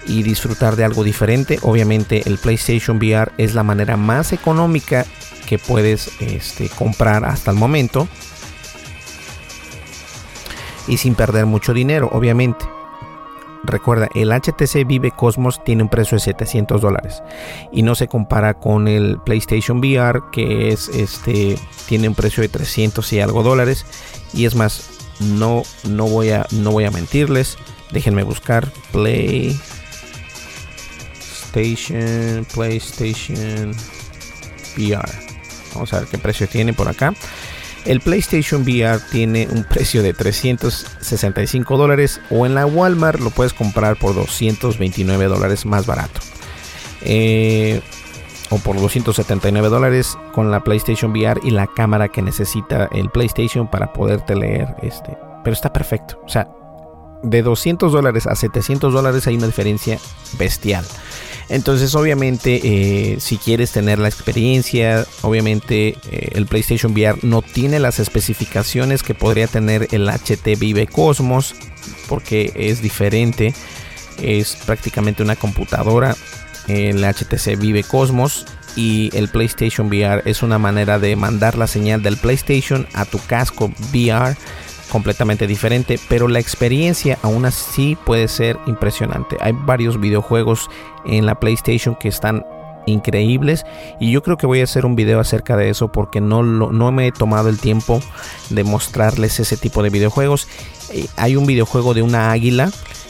y 0.08 0.24
disfrutar 0.24 0.76
de 0.76 0.86
algo 0.86 1.04
diferente, 1.04 1.60
obviamente 1.62 2.24
el 2.26 2.40
PlayStation 2.40 2.98
VR 2.98 3.32
es 3.38 3.54
la 3.54 3.62
manera 3.62 3.96
más 3.96 4.34
económica 4.34 5.06
que 5.46 5.60
puedes 5.60 6.10
este, 6.20 6.68
comprar 6.70 7.26
hasta 7.26 7.52
el 7.52 7.58
momento 7.58 8.08
y 10.88 10.98
sin 10.98 11.14
perder 11.14 11.46
mucho 11.46 11.76
dinero, 11.76 12.10
obviamente. 12.12 12.75
Recuerda, 13.68 14.10
el 14.16 14.32
HTC 14.32 14.86
Vive 14.86 15.12
Cosmos 15.12 15.64
tiene 15.64 15.84
un 15.84 15.90
precio 15.90 16.18
de 16.18 16.24
700 16.24 16.82
dólares 16.82 17.24
y 17.72 17.82
no 17.82 17.96
se 17.96 18.08
compara 18.08 18.56
con 18.56 18.88
el 18.88 19.20
PlayStation 19.20 19.80
VR 19.80 20.22
que 20.32 20.70
es 20.70 20.90
este 20.90 21.58
tiene 21.88 22.08
un 22.08 22.16
precio 22.16 22.42
de 22.42 22.50
300 22.50 23.14
y 23.14 23.20
algo 23.20 23.44
dólares. 23.44 23.86
Y 24.34 24.46
es 24.46 24.56
más 24.56 24.96
no 25.20 25.64
no 25.88 26.08
voy 26.08 26.32
a 26.32 26.46
no 26.52 26.72
voy 26.72 26.86
a 26.86 26.92
mentirles 26.92 27.58
déjenme 27.92 28.24
buscar 28.24 28.72
PlayStation 28.92 29.66
PlayStation 32.54 33.72
VR 34.78 35.10
vamos 35.74 35.94
a 35.94 36.00
ver 36.00 36.10
qué 36.10 36.18
precio 36.18 36.48
tiene 36.48 36.74
por 36.74 36.90
acá 36.90 37.14
el 37.86 38.02
PlayStation 38.02 38.64
VR 38.64 39.00
tiene 39.12 39.48
un 39.52 39.64
precio 39.64 40.02
de 40.02 40.14
365 40.14 41.78
dólares 41.78 42.20
o 42.30 42.46
en 42.46 42.56
la 42.56 42.66
Walmart 42.66 43.20
lo 43.20 43.30
puedes 43.30 43.54
comprar 43.54 43.98
por 43.98 44.16
229 44.16 45.26
dólares 45.26 45.66
más 45.66 45.86
barato. 45.86 46.20
Eh, 47.02 47.82
o 48.50 48.58
por 48.60 48.80
279 48.80 49.70
dólares 49.70 50.18
con 50.34 50.52
la 50.52 50.64
PlayStation 50.64 51.12
VR 51.12 51.40
y 51.44 51.52
la 51.52 51.68
cámara 51.68 52.10
que 52.10 52.22
necesita 52.22 52.90
el 52.92 53.10
PlayStation 53.10 53.70
para 53.70 53.94
poderte 53.94 54.36
leer 54.36 54.76
este. 54.82 55.18
Pero 55.44 55.54
está 55.54 55.72
perfecto. 55.74 56.20
O 56.26 56.30
sea, 56.30 56.50
de 57.24 57.42
200 57.42 57.92
dólares 57.92 58.28
a 58.28 58.36
700 58.36 58.94
dólares 58.94 59.28
hay 59.28 59.36
una 59.36 59.48
diferencia 59.48 60.00
bestial. 60.38 60.86
Entonces, 61.50 61.94
obviamente, 61.94 62.60
eh, 62.64 63.20
si 63.20 63.38
quieres 63.38 63.72
tener 63.72 64.00
la 64.00 64.08
experiencia, 64.08 65.06
obviamente 65.22 65.96
eh, 66.10 66.30
el 66.34 66.48
PlayStation 66.48 66.94
VR 66.94 67.20
no 67.22 67.42
tiene 67.42 67.80
las 67.80 68.00
especificaciones 68.00 69.04
que 69.04 69.14
podría 69.14 69.48
tener 69.48 69.88
el 69.92 70.10
HT 70.10 70.58
Vive 70.58 70.88
Cosmos, 70.88 71.54
porque 72.10 72.52
es 72.56 72.82
diferente. 72.82 73.54
Es 74.22 74.56
prácticamente 74.66 75.22
una 75.22 75.36
computadora. 75.36 76.16
El 76.68 77.04
HTC 77.04 77.60
Vive 77.60 77.84
Cosmos 77.84 78.46
y 78.76 79.16
el 79.16 79.28
PlayStation 79.28 79.88
VR 79.88 80.24
es 80.26 80.42
una 80.42 80.58
manera 80.58 80.98
de 80.98 81.16
mandar 81.16 81.58
la 81.58 81.68
señal 81.68 82.02
del 82.02 82.18
PlayStation 82.18 82.88
a 82.94 83.06
tu 83.06 83.20
casco 83.20 83.72
VR 83.92 84.36
completamente 84.92 85.48
diferente, 85.48 86.00
pero 86.10 86.28
la 86.28 86.40
experiencia 86.40 87.18
aún 87.22 87.46
así 87.46 87.98
puede 88.06 88.28
ser 88.28 88.58
impresionante. 88.66 89.38
Hay 89.42 89.54
varios 89.54 90.00
videojuegos 90.00 90.70
en 91.06 91.26
la 91.26 91.40
PlayStation 91.40 91.96
que 91.96 92.08
están 92.08 92.46
increíbles 92.86 93.66
y 94.00 94.12
yo 94.12 94.22
creo 94.22 94.38
que 94.38 94.46
voy 94.46 94.62
a 94.62 94.64
hacer 94.64 94.86
un 94.86 94.96
video 94.96 95.20
acerca 95.20 95.58
de 95.58 95.70
eso 95.70 95.92
porque 95.92 96.22
no, 96.22 96.44
no 96.44 96.92
me 96.92 97.08
he 97.08 97.12
tomado 97.12 97.50
el 97.50 97.60
tiempo 97.60 98.00
de 98.50 98.64
mostrarles 98.64 99.40
ese 99.40 99.58
tipo 99.58 99.84
de 99.84 99.90
videojuegos. 99.90 100.48
Eh, 100.92 101.08
hay 101.18 101.36
un 101.36 101.46
videojuego 101.46 101.94
de 101.94 102.02
una 102.02 102.32
águila 102.32 102.70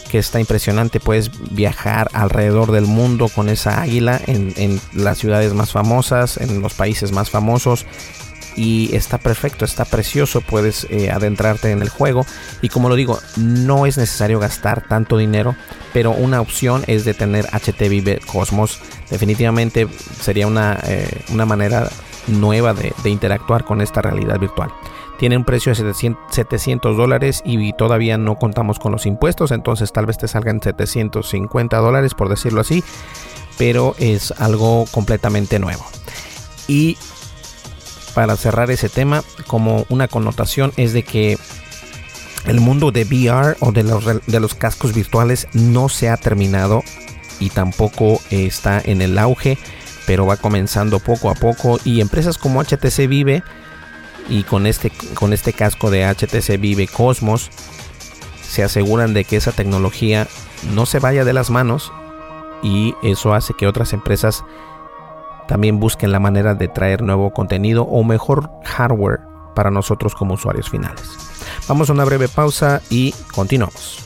que 0.10 0.20
está 0.20 0.40
impresionante. 0.40 1.00
Puedes 1.00 1.32
viajar 1.54 2.10
alrededor 2.14 2.72
del 2.72 2.86
mundo 2.86 3.28
con 3.28 3.50
esa 3.50 3.82
águila 3.82 4.22
en, 4.28 4.80
las 4.94 5.18
ciudades 5.18 5.54
más 5.54 5.72
famosas, 5.72 6.38
en 6.38 6.62
los 6.62 6.74
países 6.74 7.12
más 7.12 7.30
famosos 7.30 7.86
y 8.56 8.96
está 8.96 9.18
perfecto, 9.18 9.66
está 9.66 9.86
precioso, 9.86 10.42
puedes 10.42 10.88
eh, 10.90 11.12
adentrarte 11.12 11.72
en 11.72 11.82
el 11.82 11.90
juego 11.90 12.26
y 12.62 12.70
como 12.70 12.90
lo 12.90 12.96
digo, 12.96 13.20
no 13.38 13.86
es 13.86 13.98
necesario 13.98 14.40
gastar 14.40 14.88
tanto 14.88 15.18
dinero, 15.18 15.56
pero 15.94 16.12
una 16.12 16.42
opción 16.42 16.84
es 16.88 17.06
de 17.06 17.14
tener 17.14 17.46
HT 17.52 17.90
Vive 17.90 18.20
Cosmos, 18.26 18.80
definitivamente 19.10 19.88
sería 20.22 20.48
una, 20.48 20.80
eh, 20.88 21.24
una 21.32 21.46
manera 21.46 21.90
nueva 22.28 22.74
de, 22.74 22.94
de, 23.04 23.10
interactuar 23.10 23.66
con 23.66 23.82
esta 23.82 24.02
realidad 24.02 24.40
virtual. 24.40 24.72
Tiene 25.18 25.38
un 25.38 25.46
precio 25.46 25.74
de 25.74 25.94
700 25.94 26.98
dólares 26.98 27.42
y 27.46 27.72
todavía 27.74 28.18
no 28.18 28.36
contamos 28.36 28.80
con 28.80 28.92
los 28.92 29.06
impuestos, 29.06 29.52
entonces 29.52 29.94
tal 29.94 30.06
vez 30.06 30.18
te 30.18 30.28
salgan 30.28 30.62
750 30.62 31.78
dólares 31.78 32.14
por 32.14 32.28
decirlo 32.28 32.62
así, 32.62 32.84
pero 33.58 33.96
es 33.98 34.32
algo 34.38 34.86
completamente 34.92 35.60
nuevo. 35.60 35.86
Y 36.68 36.98
para 38.16 38.38
cerrar 38.38 38.72
ese 38.72 38.90
tema 38.90 39.24
como 39.46 39.86
una 39.90 40.08
connotación 40.08 40.72
es 40.78 40.94
de 40.94 41.04
que 41.04 41.38
el 42.46 42.62
mundo 42.62 42.92
de 42.92 43.04
VR 43.04 43.58
o 43.60 43.72
de 43.72 43.84
los, 43.84 44.06
de 44.26 44.40
los 44.40 44.56
cascos 44.56 44.94
virtuales 44.94 45.48
no 45.54 45.90
se 45.90 46.10
ha 46.10 46.18
terminado 46.18 46.82
y 47.40 47.50
tampoco 47.50 48.22
está 48.30 48.82
en 48.84 49.02
el 49.02 49.18
auge, 49.18 49.58
pero 50.08 50.26
va 50.26 50.38
comenzando 50.38 51.00
poco 51.00 51.30
a 51.30 51.36
poco 51.36 51.78
y 51.84 52.00
empresas 52.00 52.38
como 52.38 52.64
HTC 52.64 53.08
Vive 53.10 53.44
y 54.30 54.44
con 54.44 54.66
este, 54.66 54.92
con 55.14 55.34
este 55.34 55.52
casco 55.52 55.92
de 55.92 56.06
HTC 56.06 56.60
Vive 56.60 56.88
Cosmos 56.88 57.52
se 58.48 58.64
aseguran 58.64 59.14
de 59.14 59.26
que 59.26 59.36
esa 59.36 59.52
tecnología 59.52 60.28
no 60.74 60.86
se 60.86 61.00
vaya 61.00 61.26
de 61.26 61.34
las 61.34 61.50
manos 61.50 61.92
y 62.64 62.96
eso 63.04 63.34
hace 63.34 63.54
que 63.54 63.68
otras 63.68 63.92
empresas 63.92 64.46
también 65.48 65.80
busquen 65.80 66.12
la 66.12 66.20
manera 66.20 66.56
de 66.56 66.68
traer 66.68 67.02
nuevo 67.02 67.32
contenido 67.32 67.84
o 67.84 68.04
mejor 68.04 68.52
hardware 68.64 69.22
para 69.56 69.72
nosotros 69.72 70.16
como 70.16 70.34
usuarios 70.36 70.70
finales. 70.70 71.10
Vamos 71.68 71.90
a 71.90 71.94
una 71.94 72.06
breve 72.06 72.28
pausa 72.28 72.82
y 72.90 73.14
continuamos. 73.34 74.06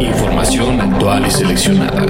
Información 0.00 0.80
actual 0.80 1.26
y 1.26 1.30
seleccionada. 1.30 2.02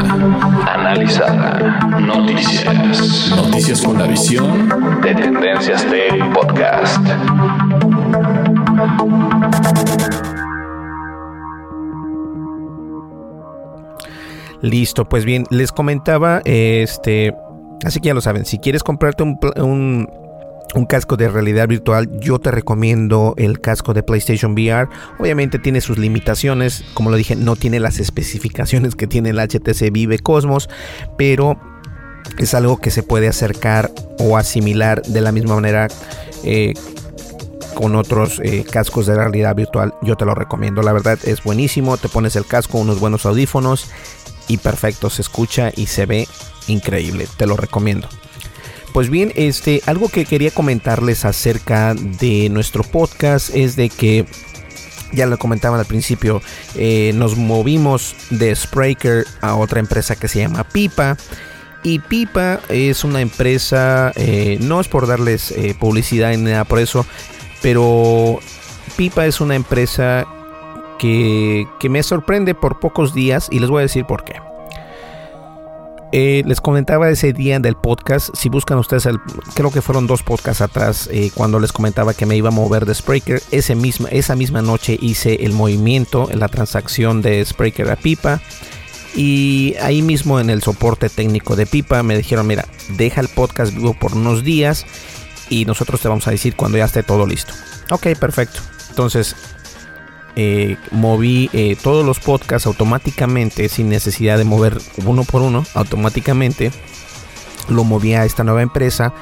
Analizada. 0.73 1.81
Noticias. 2.01 3.33
Noticias 3.35 3.83
con 3.83 3.99
la 3.99 4.07
visión 4.07 4.69
de 5.03 5.15
Tendencias 5.15 5.85
Tech 5.87 6.33
Podcast. 6.33 7.01
Listo, 14.63 15.09
pues 15.09 15.25
bien, 15.25 15.45
les 15.51 15.73
comentaba, 15.73 16.41
este, 16.45 17.35
así 17.85 17.99
que 17.99 18.07
ya 18.07 18.15
lo 18.15 18.21
saben, 18.21 18.45
si 18.45 18.59
quieres 18.59 18.85
comprarte 18.85 19.25
un, 19.25 19.39
un, 20.75 20.87
casco 20.87 21.17
de 21.17 21.29
realidad 21.29 21.67
virtual, 21.67 22.09
yo 22.21 22.39
te 22.39 22.53
recomiendo 22.53 23.35
el 23.39 23.61
casco 23.61 23.93
de 23.93 24.05
PlayStation 24.05 24.53
VR. 24.53 24.89
Obviamente 25.19 25.59
tiene 25.59 25.81
sus 25.81 25.99
limitaciones, 25.99 26.85
como 26.95 27.11
lo 27.11 27.17
dije, 27.17 27.35
no 27.35 27.57
tiene 27.57 27.81
las 27.81 27.99
especificaciones 27.99 28.95
que 28.95 29.09
tiene 29.09 29.31
el 29.31 29.41
HTC 29.41 29.91
Vive 29.91 30.21
Cosmos, 30.21 30.69
pero 31.19 31.61
es 32.39 32.55
algo 32.55 32.79
que 32.79 32.93
se 32.93 33.03
puede 33.03 33.27
acercar 33.27 33.91
o 34.21 34.37
asimilar 34.37 35.03
de 35.03 35.21
la 35.23 35.33
misma 35.33 35.57
manera 35.57 35.89
eh, 36.45 36.73
con 37.75 37.97
otros 37.97 38.41
eh, 38.45 38.65
cascos 38.71 39.07
de 39.07 39.17
realidad 39.17 39.57
virtual. 39.57 39.93
Yo 40.03 40.17
te 40.17 40.25
lo 40.25 40.37
recomiendo, 40.37 40.83
la 40.83 40.93
verdad 40.93 41.19
es 41.25 41.43
buenísimo. 41.43 41.97
Te 41.97 42.09
pones 42.09 42.37
el 42.37 42.47
casco, 42.47 42.79
unos 42.79 43.01
buenos 43.01 43.27
audífonos 43.27 43.91
y 44.49 44.59
perfecto, 44.59 45.11
se 45.11 45.23
escucha 45.23 45.73
y 45.75 45.87
se 45.87 46.07
ve 46.07 46.29
increíble, 46.67 47.29
te 47.37 47.47
lo 47.47 47.57
recomiendo. 47.57 48.09
Pues 48.93 49.09
bien, 49.09 49.33
este, 49.37 49.83
algo 49.87 50.09
que 50.09 50.27
quería 50.27 50.51
comentarles 50.51 51.25
acerca 51.25 51.95
de 51.95 52.49
nuestro 52.51 52.83
podcast 52.83 53.55
es 53.55 53.75
de 53.75 53.89
que 53.89 54.27
ya 55.13 55.27
lo 55.27 55.39
comentaban 55.39 55.79
al 55.79 55.87
principio, 55.87 56.43
eh, 56.75 57.13
nos 57.15 57.37
movimos 57.37 58.15
de 58.31 58.55
Spreaker 58.55 59.27
a 59.41 59.57
otra 59.57 59.81
empresa 59.81 60.17
que 60.17 60.29
se 60.29 60.41
llama 60.41 60.65
Pipa. 60.65 61.17
Y 61.85 61.99
Pipa 61.99 62.61
es 62.69 63.03
una 63.03 63.21
empresa, 63.21 64.13
eh, 64.15 64.59
no 64.61 64.81
es 64.81 64.89
por 64.89 65.07
darles 65.07 65.51
eh, 65.51 65.75
publicidad 65.79 66.31
ni 66.31 66.37
nada 66.37 66.65
por 66.65 66.79
eso, 66.79 67.05
pero 67.61 68.39
Pipa 68.97 69.27
es 69.27 69.41
una 69.41 69.57
empresa 69.57 70.27
que, 71.03 71.89
me 71.91 72.03
sorprende 72.03 72.55
por 72.55 72.79
pocos 72.79 73.13
días 73.13 73.49
y 73.51 73.59
les 73.59 73.69
voy 73.69 73.81
a 73.81 73.83
decir 73.83 74.05
por 74.05 74.25
qué. 74.25 74.35
Eh, 76.13 76.43
les 76.47 76.61
comentaba 76.61 77.09
ese 77.09 77.33
día 77.33 77.59
del 77.59 77.75
podcast. 77.75 78.29
Si 78.37 78.49
buscan 78.49 78.79
ustedes, 78.79 79.09
creo 79.55 79.73
que 79.73 79.81
fueron 79.83 80.07
dos 80.07 80.23
podcasts 80.23 80.61
atrás, 80.61 81.09
eh, 81.11 81.31
cuando 81.35 81.59
les 81.59 81.73
comentaba 81.73 82.15
que 82.15 82.27
me 82.27 82.37
iba 82.37 82.51
a 82.51 82.53
mover 82.53 82.85
de 82.87 82.95
Spreaker. 82.95 83.43
Ese 83.51 83.75
misma, 83.75 84.11
esa 84.11 84.37
misma 84.37 84.63
noche 84.63 84.97
hice 85.01 85.45
el 85.45 85.55
movimiento, 85.55 86.29
la 86.35 86.49
transacción 86.49 87.23
de 87.23 87.45
Spreaker 87.45 87.91
a 87.91 87.97
Pipa. 87.97 88.41
Y 89.17 89.75
ahí 89.83 90.03
mismo 90.03 90.39
en 90.39 90.51
el 90.51 90.63
soporte 90.63 91.09
técnico 91.09 91.57
de 91.57 91.67
Pipa 91.67 92.03
me 92.03 92.17
dijeron: 92.17 92.47
Mira, 92.47 92.67
deja 92.91 93.21
el 93.21 93.29
podcast 93.29 93.75
vivo 93.75 93.95
por 93.95 94.15
unos 94.15 94.45
días 94.45 94.87
y 95.49 95.65
nosotros 95.65 96.01
te 96.01 96.09
vamos 96.09 96.29
a 96.29 96.31
decir 96.31 96.55
cuando 96.55 96.79
ya 96.79 96.85
esté 96.85 97.03
todo 97.03 97.27
listo. 97.27 97.55
Ok, 97.91 98.09
perfecto. 98.19 98.61
Entonces 98.91 99.35
eh, 100.37 100.77
moví 100.91 101.51
eh, 101.53 101.77
todos 101.81 102.07
los 102.07 102.19
podcasts 102.19 102.67
automáticamente 102.67 103.69
sin 103.69 103.89
necesidad 103.89 104.39
de 104.39 104.45
mover 104.45 104.79
uno 105.05 105.25
por 105.25 105.43
uno 105.43 105.65
automáticamente 105.75 106.73
lo 107.69 107.85
moví 107.85 108.15
a 108.15 108.25
esta 108.25 108.45
nueva 108.45 108.63
empresa. 108.63 109.13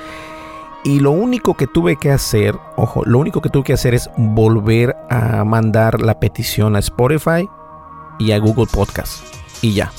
Y 0.83 1.01
lo 1.01 1.11
único 1.11 1.55
que 1.55 1.66
tuve 1.66 1.96
que 1.96 2.11
hacer 2.11 2.57
ojo 2.77 3.05
lo 3.05 3.18
único 3.18 3.42
que 3.42 3.51
tuve 3.51 3.64
que 3.64 3.73
hacer 3.75 3.92
es 3.92 4.09
volver 4.16 4.96
a 5.11 5.44
mandar 5.44 6.01
la 6.01 6.18
petición 6.18 6.75
a 6.75 6.79
Spotify 6.79 7.49
y 8.18 8.33
a 8.33 8.38
Google 8.38 8.66
Podcast 8.73 9.23
y 9.61 9.75
ya. 9.75 9.92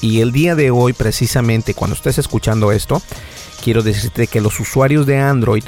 Y 0.00 0.20
el 0.20 0.32
día 0.32 0.56
de 0.56 0.70
hoy 0.70 0.92
precisamente 0.92 1.74
cuando 1.74 1.94
estés 1.94 2.18
escuchando 2.18 2.72
esto 2.72 3.00
quiero 3.62 3.82
decirte 3.82 4.26
que 4.26 4.40
los 4.40 4.58
usuarios 4.58 5.06
de 5.06 5.18
Android 5.18 5.64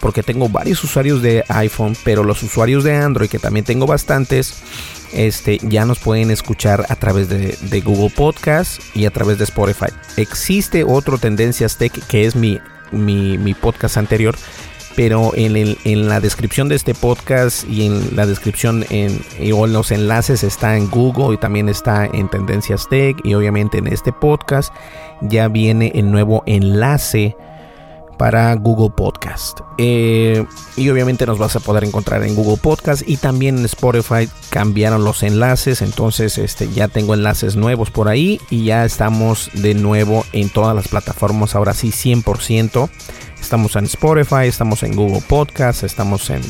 porque 0.00 0.22
tengo 0.22 0.48
varios 0.48 0.82
usuarios 0.82 1.22
de 1.22 1.44
iPhone, 1.48 1.94
pero 2.04 2.24
los 2.24 2.42
usuarios 2.42 2.84
de 2.84 2.96
Android, 2.96 3.28
que 3.28 3.38
también 3.38 3.64
tengo 3.64 3.86
bastantes, 3.86 4.62
este, 5.12 5.58
ya 5.62 5.84
nos 5.84 5.98
pueden 5.98 6.30
escuchar 6.30 6.86
a 6.88 6.96
través 6.96 7.28
de, 7.28 7.80
Google 7.80 8.10
Podcast 8.10 8.80
y 8.94 9.06
a 9.06 9.10
través 9.10 9.38
de 9.38 9.44
Spotify. 9.44 9.92
Existe 10.16 10.84
otro 10.84 11.18
Tendencias 11.18 11.76
Tech 11.76 11.92
que 12.06 12.24
es 12.24 12.34
mi, 12.34 12.58
mi, 12.92 13.54
podcast 13.54 13.96
anterior, 13.96 14.36
pero 14.96 15.32
en, 15.34 15.56
el, 15.56 15.78
en, 15.84 16.08
la 16.08 16.20
descripción 16.20 16.68
de 16.68 16.76
este 16.76 16.94
podcast 16.94 17.68
y 17.68 17.86
en 17.86 18.16
la 18.16 18.26
descripción 18.26 18.84
en, 18.90 19.20
o 19.52 19.66
en 19.66 19.72
los 19.72 19.90
enlaces 19.90 20.44
está 20.44 20.76
en 20.76 20.88
Google 20.90 21.34
y 21.34 21.38
también 21.38 21.68
está 21.68 22.06
en 22.06 22.28
Tendencias 22.28 22.88
Tech 22.88 23.16
y 23.24 23.34
obviamente 23.34 23.78
en 23.78 23.86
este 23.86 24.12
podcast 24.12 24.72
ya 25.20 25.48
viene 25.48 25.92
el 25.94 26.10
nuevo 26.10 26.42
enlace 26.46 27.36
para 28.20 28.54
Google 28.54 28.90
Podcast. 28.94 29.60
Eh, 29.78 30.44
y 30.76 30.90
obviamente 30.90 31.24
nos 31.24 31.38
vas 31.38 31.56
a 31.56 31.60
poder 31.60 31.84
encontrar 31.84 32.22
en 32.22 32.34
Google 32.34 32.58
Podcast 32.58 33.02
y 33.08 33.16
también 33.16 33.56
en 33.56 33.64
Spotify 33.64 34.28
cambiaron 34.50 35.04
los 35.04 35.22
enlaces. 35.22 35.80
Entonces 35.80 36.36
este, 36.36 36.70
ya 36.70 36.88
tengo 36.88 37.14
enlaces 37.14 37.56
nuevos 37.56 37.90
por 37.90 38.08
ahí 38.08 38.38
y 38.50 38.64
ya 38.64 38.84
estamos 38.84 39.48
de 39.54 39.72
nuevo 39.72 40.26
en 40.34 40.50
todas 40.50 40.76
las 40.76 40.88
plataformas. 40.88 41.54
Ahora 41.54 41.72
sí, 41.72 41.92
100%. 41.92 42.90
Estamos 43.40 43.74
en 43.76 43.86
Spotify, 43.86 44.48
estamos 44.48 44.82
en 44.82 44.96
Google 44.96 45.22
Podcast, 45.26 45.82
estamos 45.82 46.28
en 46.28 46.42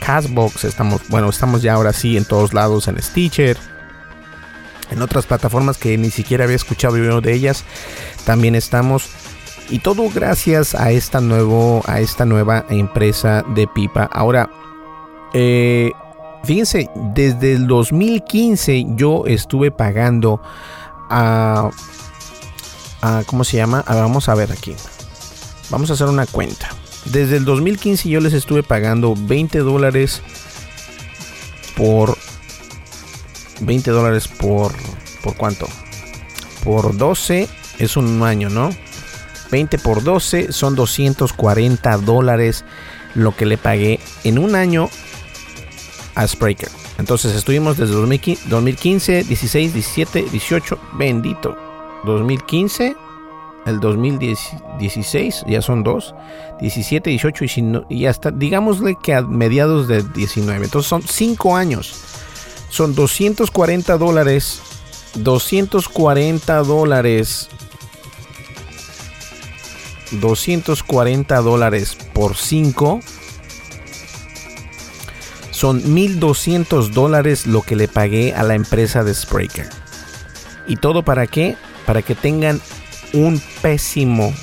Castbox, 0.00 0.64
estamos, 0.64 1.02
bueno, 1.10 1.28
estamos 1.28 1.60
ya 1.60 1.74
ahora 1.74 1.92
sí 1.92 2.16
en 2.16 2.24
todos 2.24 2.54
lados 2.54 2.88
en 2.88 3.02
Stitcher. 3.02 3.58
En 4.90 5.02
otras 5.02 5.26
plataformas 5.26 5.76
que 5.76 5.98
ni 5.98 6.10
siquiera 6.10 6.44
había 6.44 6.56
escuchado 6.56 6.96
yo 6.96 7.20
de 7.20 7.34
ellas, 7.34 7.64
también 8.24 8.54
estamos. 8.54 9.10
Y 9.68 9.80
todo 9.80 10.08
gracias 10.14 10.74
a 10.74 10.90
esta, 10.90 11.20
nuevo, 11.20 11.82
a 11.86 12.00
esta 12.00 12.24
nueva 12.24 12.64
empresa 12.68 13.44
de 13.54 13.66
pipa. 13.66 14.04
Ahora, 14.12 14.48
eh, 15.34 15.90
fíjense, 16.44 16.88
desde 16.94 17.54
el 17.54 17.66
2015 17.66 18.86
yo 18.90 19.24
estuve 19.26 19.70
pagando 19.70 20.40
a, 21.10 21.70
a 23.02 23.22
¿cómo 23.26 23.44
se 23.44 23.56
llama? 23.56 23.84
vamos 23.86 24.28
a 24.28 24.34
ver 24.34 24.52
aquí. 24.52 24.74
Vamos 25.70 25.90
a 25.90 25.94
hacer 25.94 26.06
una 26.06 26.26
cuenta. 26.26 26.68
Desde 27.06 27.36
el 27.36 27.44
2015 27.44 28.08
yo 28.08 28.20
les 28.20 28.32
estuve 28.32 28.62
pagando 28.62 29.14
20 29.16 29.58
dólares 29.60 30.22
por 31.76 32.16
20 33.60 33.90
dólares 33.90 34.28
por 34.28 34.72
por 35.26 35.34
cuánto? 35.36 35.66
Por 36.62 36.96
12 36.96 37.48
es 37.80 37.96
un 37.96 38.22
año, 38.22 38.48
¿no? 38.48 38.70
20 39.50 39.78
por 39.78 40.02
12 40.02 40.52
son 40.52 40.74
240 40.74 41.96
dólares 41.98 42.64
lo 43.14 43.34
que 43.34 43.46
le 43.46 43.58
pagué 43.58 44.00
en 44.24 44.38
un 44.38 44.54
año 44.54 44.88
a 46.14 46.26
Spreaker. 46.26 46.68
Entonces 46.98 47.34
estuvimos 47.34 47.76
desde 47.76 47.94
2015, 47.94 49.24
16, 49.24 49.74
17, 49.74 50.26
18, 50.30 50.78
bendito. 50.94 51.56
2015, 52.04 52.96
el 53.66 53.80
2016, 53.80 55.44
ya 55.46 55.60
son 55.60 55.82
dos, 55.82 56.14
17, 56.60 57.10
18 57.10 57.44
y, 57.88 58.06
hasta, 58.06 58.30
digámosle 58.30 58.96
que 59.02 59.14
a 59.14 59.22
mediados 59.22 59.88
de 59.88 60.02
19. 60.02 60.64
Entonces 60.64 60.88
son 60.88 61.02
5 61.02 61.56
años. 61.56 61.94
Son 62.70 62.94
240 62.94 63.98
dólares. 63.98 64.62
240 65.16 66.62
dólares 66.62 67.48
240 70.12 71.40
dólares 71.40 71.96
por 72.12 72.36
5 72.36 73.00
son 75.50 75.94
1200 75.94 76.92
dólares 76.92 77.46
lo 77.46 77.62
que 77.62 77.76
le 77.76 77.88
pagué 77.88 78.34
a 78.34 78.42
la 78.42 78.54
empresa 78.54 79.04
de 79.04 79.14
Spreaker. 79.14 79.68
¿Y 80.66 80.76
todo 80.76 81.02
para 81.02 81.26
qué? 81.26 81.56
Para 81.86 82.02
que 82.02 82.14
tengan 82.14 82.60
un 83.14 83.40
pésimo, 83.62 84.34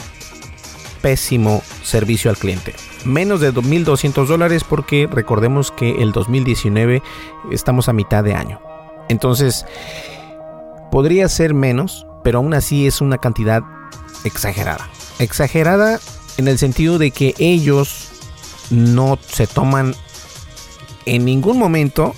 pésimo 1.03 1.61
servicio 1.83 2.31
al 2.31 2.37
cliente. 2.37 2.73
Menos 3.05 3.41
de 3.41 3.51
1200 3.51 4.27
dólares 4.27 4.63
porque 4.63 5.07
recordemos 5.11 5.71
que 5.71 6.01
el 6.01 6.13
2019 6.13 7.03
estamos 7.51 7.89
a 7.89 7.93
mitad 7.93 8.23
de 8.23 8.33
año. 8.33 8.59
Entonces, 9.07 9.67
podría 10.91 11.29
ser 11.29 11.53
menos, 11.53 12.07
pero 12.23 12.39
aún 12.39 12.55
así 12.55 12.87
es 12.87 13.01
una 13.01 13.19
cantidad 13.19 13.61
exagerada 14.23 14.89
exagerada 15.23 15.99
en 16.37 16.47
el 16.47 16.57
sentido 16.57 16.97
de 16.97 17.11
que 17.11 17.33
ellos 17.39 18.09
no 18.69 19.19
se 19.27 19.47
toman 19.47 19.95
en 21.05 21.25
ningún 21.25 21.57
momento 21.57 22.15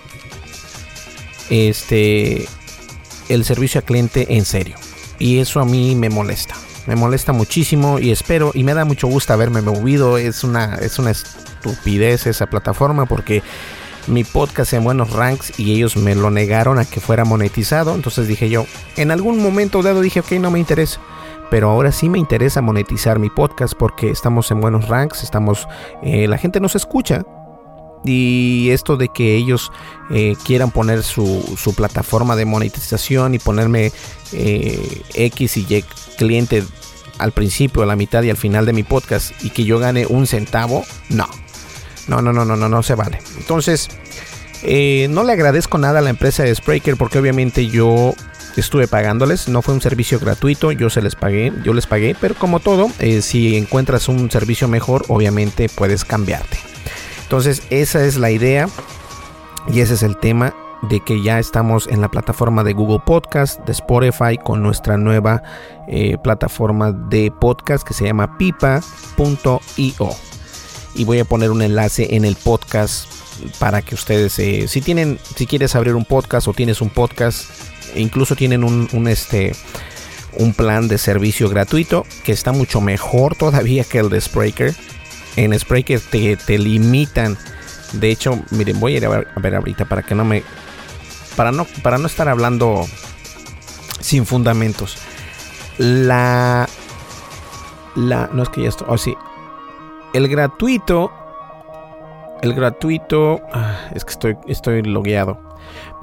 este 1.50 2.48
el 3.30 3.44
servicio 3.46 3.80
al 3.80 3.86
cliente 3.86 4.36
en 4.36 4.46
serio. 4.46 4.78
Y 5.20 5.40
eso 5.40 5.60
a 5.60 5.66
mí 5.66 5.96
me 5.96 6.10
molesta. 6.10 6.56
Me 6.86 6.96
molesta 6.96 7.34
muchísimo 7.34 7.98
y 8.00 8.12
espero 8.12 8.52
y 8.54 8.64
me 8.64 8.74
da 8.74 8.86
mucho 8.86 9.08
gusto 9.08 9.34
haberme 9.34 9.62
movido. 9.62 10.18
Es 10.18 10.44
una 10.44 10.76
es 10.76 11.00
una 11.00 11.12
estupidez 11.12 12.28
esa 12.28 12.46
plataforma 12.48 13.06
porque 13.06 13.42
mi 14.08 14.24
podcast 14.24 14.74
en 14.74 14.84
buenos 14.84 15.12
ranks 15.12 15.60
y 15.60 15.74
ellos 15.74 15.98
me 15.98 16.14
lo 16.14 16.30
negaron 16.30 16.78
a 16.78 16.86
que 16.86 17.00
fuera 17.00 17.26
monetizado. 17.26 17.96
Entonces 17.96 18.28
dije 18.28 18.50
yo 18.50 18.68
en 18.98 19.12
algún 19.12 19.42
momento 19.42 19.82
dado 19.82 20.02
dije 20.02 20.20
ok 20.20 20.34
no 20.34 20.52
me 20.52 20.60
interesa 20.60 21.00
pero 21.50 21.70
ahora 21.70 21.92
sí 21.92 22.10
me 22.10 22.20
interesa 22.20 22.62
monetizar 22.62 23.20
mi 23.20 23.30
podcast 23.30 23.74
porque 23.76 24.10
estamos 24.10 24.50
en 24.52 24.62
buenos 24.62 24.88
ranks, 24.88 25.24
estamos, 25.24 25.68
eh, 26.04 26.28
la 26.28 26.38
gente 26.38 26.60
nos 26.60 26.76
escucha. 26.76 27.24
Y 28.04 28.70
esto 28.70 28.98
de 28.98 29.10
que 29.10 29.36
ellos 29.36 29.72
eh, 30.12 30.36
quieran 30.46 30.70
poner 30.70 31.02
su, 31.02 31.74
plataforma 31.76 32.36
de 32.36 32.46
monetización 32.46 33.34
y 33.34 33.40
ponerme 33.40 33.92
eh, 34.32 35.02
X 35.16 35.58
y 35.58 35.66
Y 35.68 35.84
cliente 36.18 36.64
al 37.18 37.32
principio, 37.32 37.82
a 37.82 37.86
la 37.88 37.96
mitad 37.96 38.22
y 38.22 38.30
al 38.30 38.38
final 38.38 38.66
de 38.66 38.74
mi 38.74 38.84
podcast 38.84 39.32
y 39.44 39.50
que 39.50 39.64
yo 39.64 39.80
gane 39.80 40.06
un 40.06 40.28
centavo, 40.28 40.86
no. 41.10 41.28
No, 42.08 42.22
no, 42.22 42.32
no, 42.32 42.46
no, 42.46 42.56
no, 42.56 42.70
no 42.70 42.84
se 42.84 42.94
vale. 42.94 43.20
Entonces, 43.40 43.90
no 45.10 45.24
le 45.24 45.34
agradezco 45.34 45.80
nada 45.80 46.00
a 46.00 46.02
la 46.04 46.12
empresa 46.12 46.44
de 46.44 46.54
Spreaker 46.54 46.98
porque 46.98 47.18
obviamente 47.18 47.66
yo 47.68 48.14
estuve 48.62 48.88
pagándoles, 48.88 49.48
no 49.48 49.62
fue 49.62 49.74
un 49.74 49.82
servicio 49.82 50.20
gratuito, 50.20 50.72
yo 50.72 50.90
se 50.90 51.02
les 51.02 51.16
pagué, 51.16 51.52
yo 51.64 51.74
les 51.74 51.88
pagué, 51.88 52.16
pero 52.20 52.36
como 52.36 52.60
todo, 52.60 52.90
eh, 53.00 53.22
si 53.22 53.56
encuentras 53.58 54.08
un 54.08 54.32
servicio 54.32 54.68
mejor, 54.68 55.06
obviamente 55.08 55.70
puedes 55.70 56.06
cambiarte. 56.06 56.58
Entonces, 57.24 57.64
esa 57.70 58.04
es 58.06 58.18
la 58.18 58.32
idea 58.32 58.70
y 59.68 59.80
ese 59.80 59.96
es 59.96 60.04
el 60.04 60.18
tema 60.18 60.54
de 60.84 61.00
que 61.00 61.22
ya 61.22 61.40
estamos 61.40 61.88
en 61.88 62.02
la 62.02 62.10
plataforma 62.10 62.64
de 62.64 62.74
Google 62.74 63.02
Podcast, 63.06 63.60
de 63.66 63.72
Spotify, 63.72 64.38
con 64.38 64.62
nuestra 64.62 64.98
nueva 64.98 65.42
eh, 65.88 66.18
plataforma 66.24 66.92
de 66.92 67.32
podcast 67.32 67.86
que 67.86 67.94
se 67.94 68.06
llama 68.06 68.38
pipa.io. 68.38 70.10
Y 70.94 71.04
voy 71.04 71.20
a 71.20 71.26
poner 71.26 71.52
un 71.52 71.62
enlace 71.62 72.16
en 72.16 72.24
el 72.24 72.36
podcast 72.36 73.12
para 73.60 73.82
que 73.82 73.96
ustedes, 73.96 74.38
eh, 74.40 74.68
si 74.68 74.82
tienen, 74.82 75.20
si 75.36 75.46
quieres 75.46 75.76
abrir 75.76 75.96
un 75.96 76.06
podcast 76.06 76.48
o 76.48 76.54
tienes 76.54 76.82
un 76.82 76.90
podcast, 76.90 77.50
incluso 77.96 78.36
tienen 78.36 78.64
un, 78.64 79.08
este 79.08 79.54
un 80.38 80.54
plan 80.54 80.88
de 80.88 80.98
servicio 80.98 81.50
gratuito 81.50 82.06
que 82.24 82.32
está 82.32 82.52
mucho 82.52 82.82
mejor 82.82 83.36
todavía 83.38 83.84
que 83.84 84.00
el 84.00 84.10
de 84.10 84.22
Spreaker. 84.22 84.74
En 85.36 85.58
Spreaker 85.58 86.00
te, 86.00 86.38
te 86.38 86.58
limitan. 86.58 87.38
De 87.94 88.10
hecho, 88.10 88.42
miren, 88.52 88.80
voy 88.80 88.96
a 88.96 88.98
ir 88.98 89.06
a 89.06 89.10
ver, 89.10 89.28
a 89.36 89.40
ver, 89.40 89.56
ahorita 89.56 89.86
para 89.86 90.04
que 90.04 90.16
no 90.16 90.26
me. 90.26 90.44
Para 91.36 91.52
no, 91.52 91.66
para 91.84 91.98
no 91.98 92.08
estar 92.08 92.30
hablando 92.30 92.86
sin 94.00 94.26
fundamentos. 94.26 94.98
La. 95.78 96.68
La. 97.96 98.30
No 98.32 98.44
es 98.44 98.50
que 98.50 98.64
ya 98.64 98.70
estoy. 98.70 98.88
Oh, 98.90 98.98
sí. 98.98 99.16
El 100.14 100.28
gratuito. 100.30 101.12
El 102.42 102.54
gratuito. 102.54 103.42
Ah, 103.54 103.90
es 103.94 104.06
que 104.06 104.12
estoy, 104.12 104.38
estoy 104.48 104.82
logueado. 104.84 105.55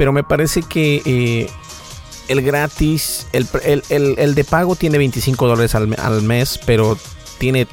Pero 0.02 0.12
me 0.12 0.24
parece 0.24 0.64
que 0.64 1.00
eh, 1.04 1.48
el 2.26 2.42
gratis, 2.42 3.28
el, 3.32 4.34
de 4.34 4.42
pago 4.42 4.74
tiene 4.74 4.98
25 4.98 5.46
dólares 5.46 5.76
al, 5.76 6.22
mes, 6.22 6.58
pero 6.66 6.98
tiene 7.38 7.68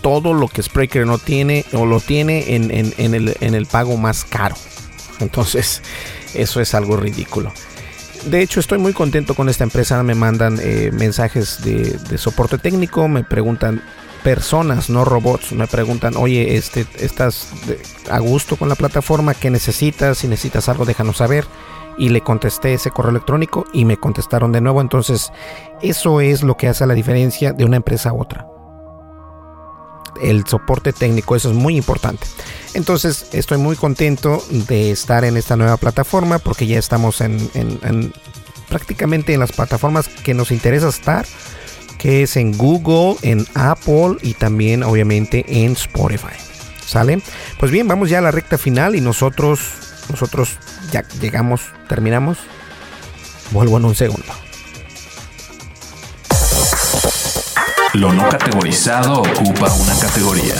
todo 0.00 0.34
lo 0.34 0.46
que 0.46 0.62
Spreaker 0.62 1.04
no 1.04 1.18
tiene 1.18 1.64
o 1.72 1.84
lo 1.84 1.98
tiene 1.98 2.54
en, 2.54 2.70
el, 3.54 3.66
pago 3.66 3.96
más 3.96 4.24
caro. 4.24 4.54
Entonces, 5.18 5.82
eso 6.32 6.60
es 6.60 6.74
algo 6.74 6.96
ridículo. 6.96 7.52
De 8.26 8.40
hecho, 8.40 8.60
estoy 8.60 8.78
muy 8.78 8.92
contento 8.92 9.34
con 9.34 9.48
esta 9.48 9.64
empresa. 9.64 10.02
Me 10.02 10.14
mandan 10.14 10.58
eh, 10.62 10.90
mensajes 10.92 11.62
de, 11.62 12.18
soporte 12.18 12.58
técnico, 12.58 13.06
me 13.08 13.22
preguntan 13.22 13.82
personas, 14.22 14.88
no 14.88 15.04
robots, 15.04 15.52
me 15.52 15.66
preguntan, 15.66 16.16
oye, 16.16 16.56
este, 16.56 16.86
¿estás 16.98 17.48
a 18.10 18.18
gusto 18.20 18.56
con 18.56 18.70
la 18.70 18.74
plataforma? 18.74 19.34
¿Qué 19.34 19.50
necesitas? 19.50 20.18
Si 20.18 20.28
necesitas 20.28 20.70
algo, 20.70 20.86
déjanos 20.86 21.18
saber 21.18 21.44
y 21.98 22.08
le 22.08 22.22
contesté 22.22 22.74
ese 22.74 22.90
correo 22.90 23.10
electrónico 23.10 23.66
y 23.72 23.84
me 23.84 23.98
contestaron 23.98 24.52
de 24.52 24.62
nuevo. 24.62 24.80
Entonces, 24.80 25.30
eso 25.82 26.20
es 26.20 26.42
lo 26.42 26.56
que 26.56 26.68
hace 26.68 26.86
la 26.86 26.94
diferencia 26.94 27.52
de 27.52 27.64
una 27.64 27.76
empresa 27.76 28.10
a 28.10 28.14
otra. 28.14 28.53
El 30.22 30.46
soporte 30.46 30.92
técnico, 30.92 31.36
eso 31.36 31.50
es 31.50 31.54
muy 31.54 31.76
importante. 31.76 32.26
Entonces, 32.74 33.26
estoy 33.32 33.58
muy 33.58 33.76
contento 33.76 34.42
de 34.50 34.90
estar 34.90 35.24
en 35.24 35.36
esta 35.36 35.56
nueva 35.56 35.76
plataforma 35.76 36.38
porque 36.38 36.66
ya 36.66 36.78
estamos 36.78 37.20
en, 37.20 38.12
prácticamente 38.68 39.34
en 39.34 39.40
las 39.40 39.52
plataformas 39.52 40.08
que 40.08 40.34
nos 40.34 40.50
interesa 40.50 40.88
estar, 40.88 41.26
que 41.98 42.22
es 42.22 42.36
en 42.36 42.56
Google, 42.56 43.16
en 43.22 43.46
Apple 43.54 44.16
y 44.22 44.34
también 44.34 44.82
obviamente 44.82 45.44
en 45.46 45.72
Spotify. 45.72 46.36
¿Sale? 46.84 47.22
Pues 47.58 47.72
bien, 47.72 47.88
vamos 47.88 48.10
ya 48.10 48.18
a 48.18 48.22
la 48.22 48.30
recta 48.30 48.58
final 48.58 48.94
y 48.94 49.00
nosotros 49.00 49.60
nosotros 50.10 50.58
ya 50.90 51.04
llegamos, 51.20 51.62
terminamos. 51.88 52.38
Vuelvo 53.52 53.78
en 53.78 53.84
un 53.86 53.94
segundo. 53.94 54.43
Lo 57.94 58.12
no 58.12 58.28
categorizado 58.28 59.22
ocupa 59.22 59.72
una 59.72 59.94
categoría. 60.00 60.54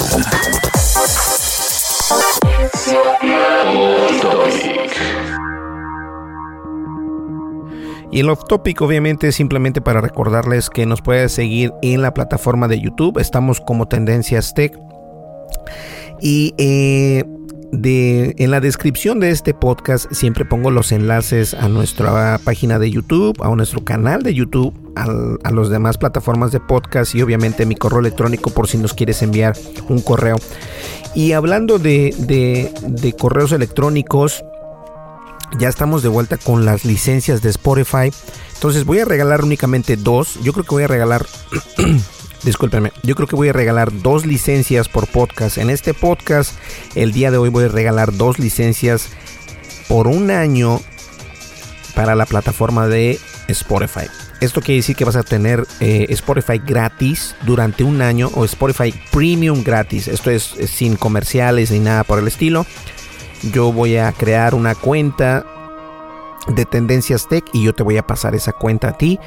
Y 8.13 8.21
el 8.21 8.31
off 8.31 8.45
topic 8.49 8.81
obviamente 8.83 9.27
es 9.27 9.35
simplemente 9.35 9.81
para 9.81 10.01
recordarles 10.01 10.71
que 10.71 10.87
nos 10.87 11.03
puede 11.03 11.29
seguir 11.29 11.73
en 11.83 12.03
la 12.03 12.15
plataforma 12.15 12.69
de 12.69 12.81
YouTube. 12.81 13.19
Estamos 13.19 13.61
como 13.61 13.89
Tendencias 13.89 14.55
Tech. 14.55 14.79
Y 16.21 16.55
eh, 16.59 17.25
de, 17.73 18.35
en 18.39 18.51
la 18.51 18.61
descripción 18.61 19.21
de 19.21 19.31
este 19.31 19.53
podcast 19.55 20.11
siempre 20.13 20.45
pongo 20.45 20.71
los 20.71 20.93
enlaces 20.93 21.55
a 21.55 21.69
nuestra 21.69 22.39
página 22.45 22.79
de 22.79 22.91
YouTube, 22.91 23.43
a 23.43 23.55
nuestro 23.55 23.85
canal 23.85 24.23
de 24.23 24.35
YouTube, 24.35 24.75
a 24.97 25.51
las 25.51 25.69
demás 25.69 25.99
plataformas 25.99 26.53
de 26.53 26.61
podcast 26.61 27.15
y 27.15 27.23
obviamente 27.23 27.67
mi 27.67 27.75
correo 27.75 27.99
electrónico 27.99 28.51
por 28.51 28.69
si 28.69 28.79
nos 28.79 28.95
quieres 28.95 29.23
enviar 29.23 29.57
un 29.89 30.01
correo. 30.01 30.37
Y 31.15 31.33
hablando 31.33 31.79
de, 31.79 32.15
de 32.87 33.13
correos 33.15 33.53
electrónicos, 33.53 34.45
ya 35.59 35.69
estamos 35.69 36.03
de 36.03 36.09
vuelta 36.09 36.37
con 36.37 36.65
las 36.65 36.85
licencias 36.85 37.43
de 37.43 37.51
Spotify. 37.51 38.13
Entonces 38.55 38.85
voy 38.85 39.01
a 39.01 39.05
regalar 39.05 39.45
únicamente 39.45 39.97
dos. 39.97 40.39
Yo 40.43 40.53
creo 40.53 40.65
que 40.65 40.75
voy 40.75 40.85
a 40.85 40.89
regalar 40.89 41.27
discúlpenme, 42.45 42.93
yo 43.03 43.15
creo 43.15 43.27
que 43.27 43.37
voy 43.37 43.49
a 43.49 43.53
regalar 43.53 43.91
dos 44.03 44.27
licencias 44.27 44.89
por 44.89 45.07
podcast. 45.07 45.59
En 45.59 45.71
este 45.71 45.95
podcast, 45.95 46.53
el 46.95 47.13
día 47.13 47.31
de 47.31 47.39
hoy 47.39 47.49
voy 47.49 47.65
a 47.65 47.69
regalar 47.69 48.13
dos 48.17 48.39
licencias 48.39 49.09
por 49.89 50.07
un 50.07 50.31
año 50.31 50.81
para 51.95 52.15
la 52.15 52.27
plataforma 52.27 52.87
de 52.87 53.19
Spotify. 53.49 54.07
Esto 54.41 54.61
quiere 54.61 54.77
decir 54.77 54.97
que 54.97 55.05
vas 55.05 55.17
a 55.17 55.23
tener 55.23 55.67
eh, 55.81 56.07
Spotify 56.11 56.59
gratis 56.59 57.35
durante 57.47 57.85
un 57.85 58.03
año 58.03 58.31
o 58.35 58.45
Spotify 58.45 58.93
Premium 59.11 59.63
gratis. 59.63 60.09
Esto 60.09 60.31
es, 60.31 60.55
sin 60.67 60.97
comerciales 60.97 61.71
ni 61.71 61.79
nada 61.79 62.05
por 62.05 62.19
el 62.19 62.27
estilo. 62.29 62.67
Yo 63.53 63.73
voy 63.73 63.97
a 63.97 64.13
crear 64.13 64.55
una 64.55 64.75
cuenta 64.75 65.47
de 66.49 66.65
Tendencias 66.67 67.27
Tech 67.29 67.45
y 67.53 67.65
yo 67.65 67.75
te 67.75 67.83
voy 67.83 67.97
a 67.97 68.07
pasar 68.07 68.35
esa 68.35 68.53
cuenta 68.53 68.89
a 68.89 68.99
ti. 68.99 69.19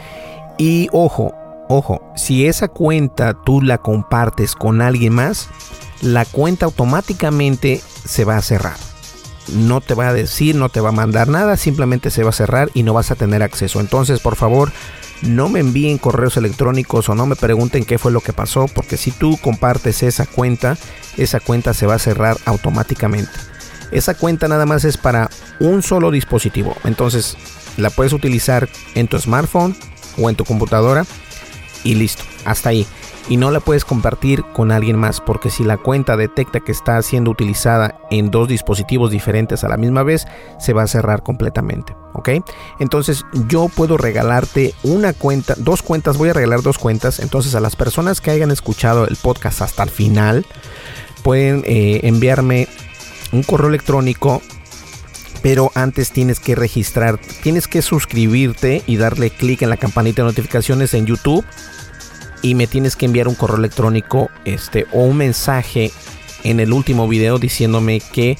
Y 0.57 0.87
ojo, 0.91 1.33
Ojo, 1.69 2.01
si 2.15 2.47
esa 2.47 2.69
cuenta 2.69 3.33
tú 3.33 3.61
la 3.61 3.79
compartes 3.79 4.55
con 4.55 4.81
alguien 4.81 5.13
más, 5.13 5.49
la 6.01 6.23
cuenta 6.25 6.65
automáticamente 6.65 7.81
se 8.05 8.23
va 8.23 8.37
a 8.37 8.41
cerrar. 8.41 8.77
No 9.53 9.81
te 9.81 9.93
va 9.93 10.09
a 10.09 10.13
decir, 10.13 10.55
no 10.55 10.69
te 10.69 10.79
va 10.79 10.89
a 10.89 10.93
mandar 10.93 11.27
nada, 11.27 11.57
simplemente 11.57 12.09
se 12.09 12.23
va 12.23 12.29
a 12.29 12.33
cerrar 12.33 12.69
y 12.73 12.83
no 12.83 12.93
vas 12.93 13.11
a 13.11 13.15
tener 13.15 13.43
acceso. 13.43 13.81
Entonces, 13.81 14.19
por 14.21 14.35
favor, 14.35 14.71
no 15.21 15.49
me 15.49 15.59
envíen 15.59 15.97
correos 15.97 16.37
electrónicos 16.37 17.09
o 17.09 17.15
no 17.15 17.25
me 17.25 17.35
pregunten 17.35 17.83
qué 17.83 17.97
fue 17.97 18.11
lo 18.11 18.21
que 18.21 18.33
pasó, 18.33 18.67
porque 18.73 18.95
si 18.97 19.11
tú 19.11 19.37
compartes 19.41 20.03
esa 20.03 20.25
cuenta, 20.25 20.77
esa 21.17 21.39
cuenta 21.39 21.73
se 21.73 21.85
va 21.85 21.95
a 21.95 21.99
cerrar 21.99 22.37
automáticamente. 22.45 23.31
Esa 23.91 24.13
cuenta 24.13 24.47
nada 24.47 24.65
más 24.65 24.85
es 24.85 24.97
para 24.97 25.29
un 25.59 25.81
solo 25.81 26.11
dispositivo. 26.11 26.75
Entonces, 26.83 27.37
la 27.77 27.89
puedes 27.89 28.13
utilizar 28.13 28.69
en 28.95 29.07
tu 29.07 29.17
smartphone 29.19 29.75
o 30.17 30.29
en 30.29 30.35
tu 30.35 30.45
computadora 30.45 31.05
y 31.83 31.95
listo, 31.95 32.23
hasta 32.45 32.69
ahí. 32.69 32.85
Y 33.29 33.35
no 33.35 33.51
la 33.51 33.59
puedes 33.59 33.83
compartir 33.83 34.43
con 34.53 34.71
alguien 34.71 34.97
más 34.97 35.19
porque 35.19 35.49
si 35.49 35.63
la 35.63 35.77
cuenta 35.77 36.15
detecta 36.15 36.61
que 36.61 36.71
está 36.71 37.01
siendo 37.01 37.29
utilizada 37.29 37.99
en 38.09 38.31
dos 38.31 38.47
dispositivos 38.47 39.11
diferentes 39.11 39.65
a 39.65 39.67
la 39.67 39.75
misma 39.75 40.03
vez, 40.03 40.27
se 40.59 40.71
va 40.73 40.83
a 40.83 40.87
cerrar 40.87 41.23
completamente. 41.23 41.95
¿Ok? 42.13 42.29
Entonces 42.79 43.25
yo 43.47 43.67
puedo 43.67 43.97
regalarte 43.97 44.73
una 44.83 45.13
cuenta, 45.13 45.55
dos 45.57 45.83
cuentas, 45.83 46.17
voy 46.17 46.29
a 46.29 46.33
regalar 46.33 46.61
dos 46.61 46.77
cuentas. 46.77 47.19
Entonces 47.19 47.53
a 47.53 47.59
las 47.59 47.75
personas 47.75 48.21
que 48.21 48.31
hayan 48.31 48.49
escuchado 48.49 49.05
el 49.07 49.17
podcast 49.17 49.61
hasta 49.61 49.83
el 49.83 49.89
final, 49.89 50.45
pueden 51.21 51.63
eh, 51.65 51.99
enviarme 52.03 52.67
un 53.33 53.43
correo 53.43 53.67
electrónico 53.67 54.41
pero 55.47 55.71
antes 55.75 56.11
tienes 56.11 56.41
que 56.41 56.55
registrar, 56.55 57.17
tienes 57.41 57.69
que 57.69 57.81
suscribirte 57.81 58.83
y 58.85 58.97
darle 58.97 59.29
clic 59.29 59.61
en 59.61 59.69
la 59.69 59.77
campanita 59.77 60.21
de 60.21 60.27
notificaciones 60.27 60.93
en 60.93 61.05
YouTube 61.05 61.45
y 62.41 62.53
me 62.53 62.67
tienes 62.67 62.97
que 62.97 63.05
enviar 63.05 63.29
un 63.29 63.35
correo 63.35 63.55
electrónico 63.55 64.29
este 64.43 64.87
o 64.91 65.03
un 65.03 65.15
mensaje 65.15 65.93
en 66.43 66.59
el 66.59 66.73
último 66.73 67.07
video 67.07 67.39
diciéndome 67.39 68.01
que 68.11 68.37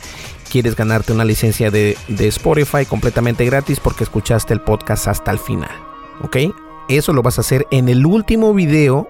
quieres 0.52 0.76
ganarte 0.76 1.14
una 1.14 1.24
licencia 1.24 1.72
de, 1.72 1.98
de 2.10 2.28
Spotify 2.28 2.86
completamente 2.86 3.46
gratis 3.46 3.80
porque 3.80 4.04
escuchaste 4.04 4.54
el 4.54 4.60
podcast 4.60 5.08
hasta 5.08 5.32
el 5.32 5.40
final. 5.40 5.72
¿Ok? 6.24 6.36
Eso 6.90 7.14
lo 7.14 7.22
vas 7.22 7.38
a 7.38 7.42
hacer 7.42 7.66
en 7.72 7.88
el 7.88 8.06
último 8.06 8.54
video 8.54 9.08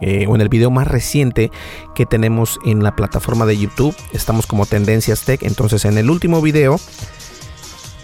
eh, 0.00 0.26
o 0.28 0.34
en 0.34 0.40
el 0.40 0.48
video 0.48 0.70
más 0.70 0.88
reciente 0.88 1.50
que 1.94 2.06
tenemos 2.06 2.58
en 2.64 2.82
la 2.82 2.94
plataforma 2.96 3.46
de 3.46 3.58
YouTube. 3.58 3.96
Estamos 4.12 4.46
como 4.46 4.66
Tendencias 4.66 5.22
Tech. 5.22 5.42
Entonces 5.42 5.84
en 5.84 5.98
el 5.98 6.10
último 6.10 6.42
video 6.42 6.78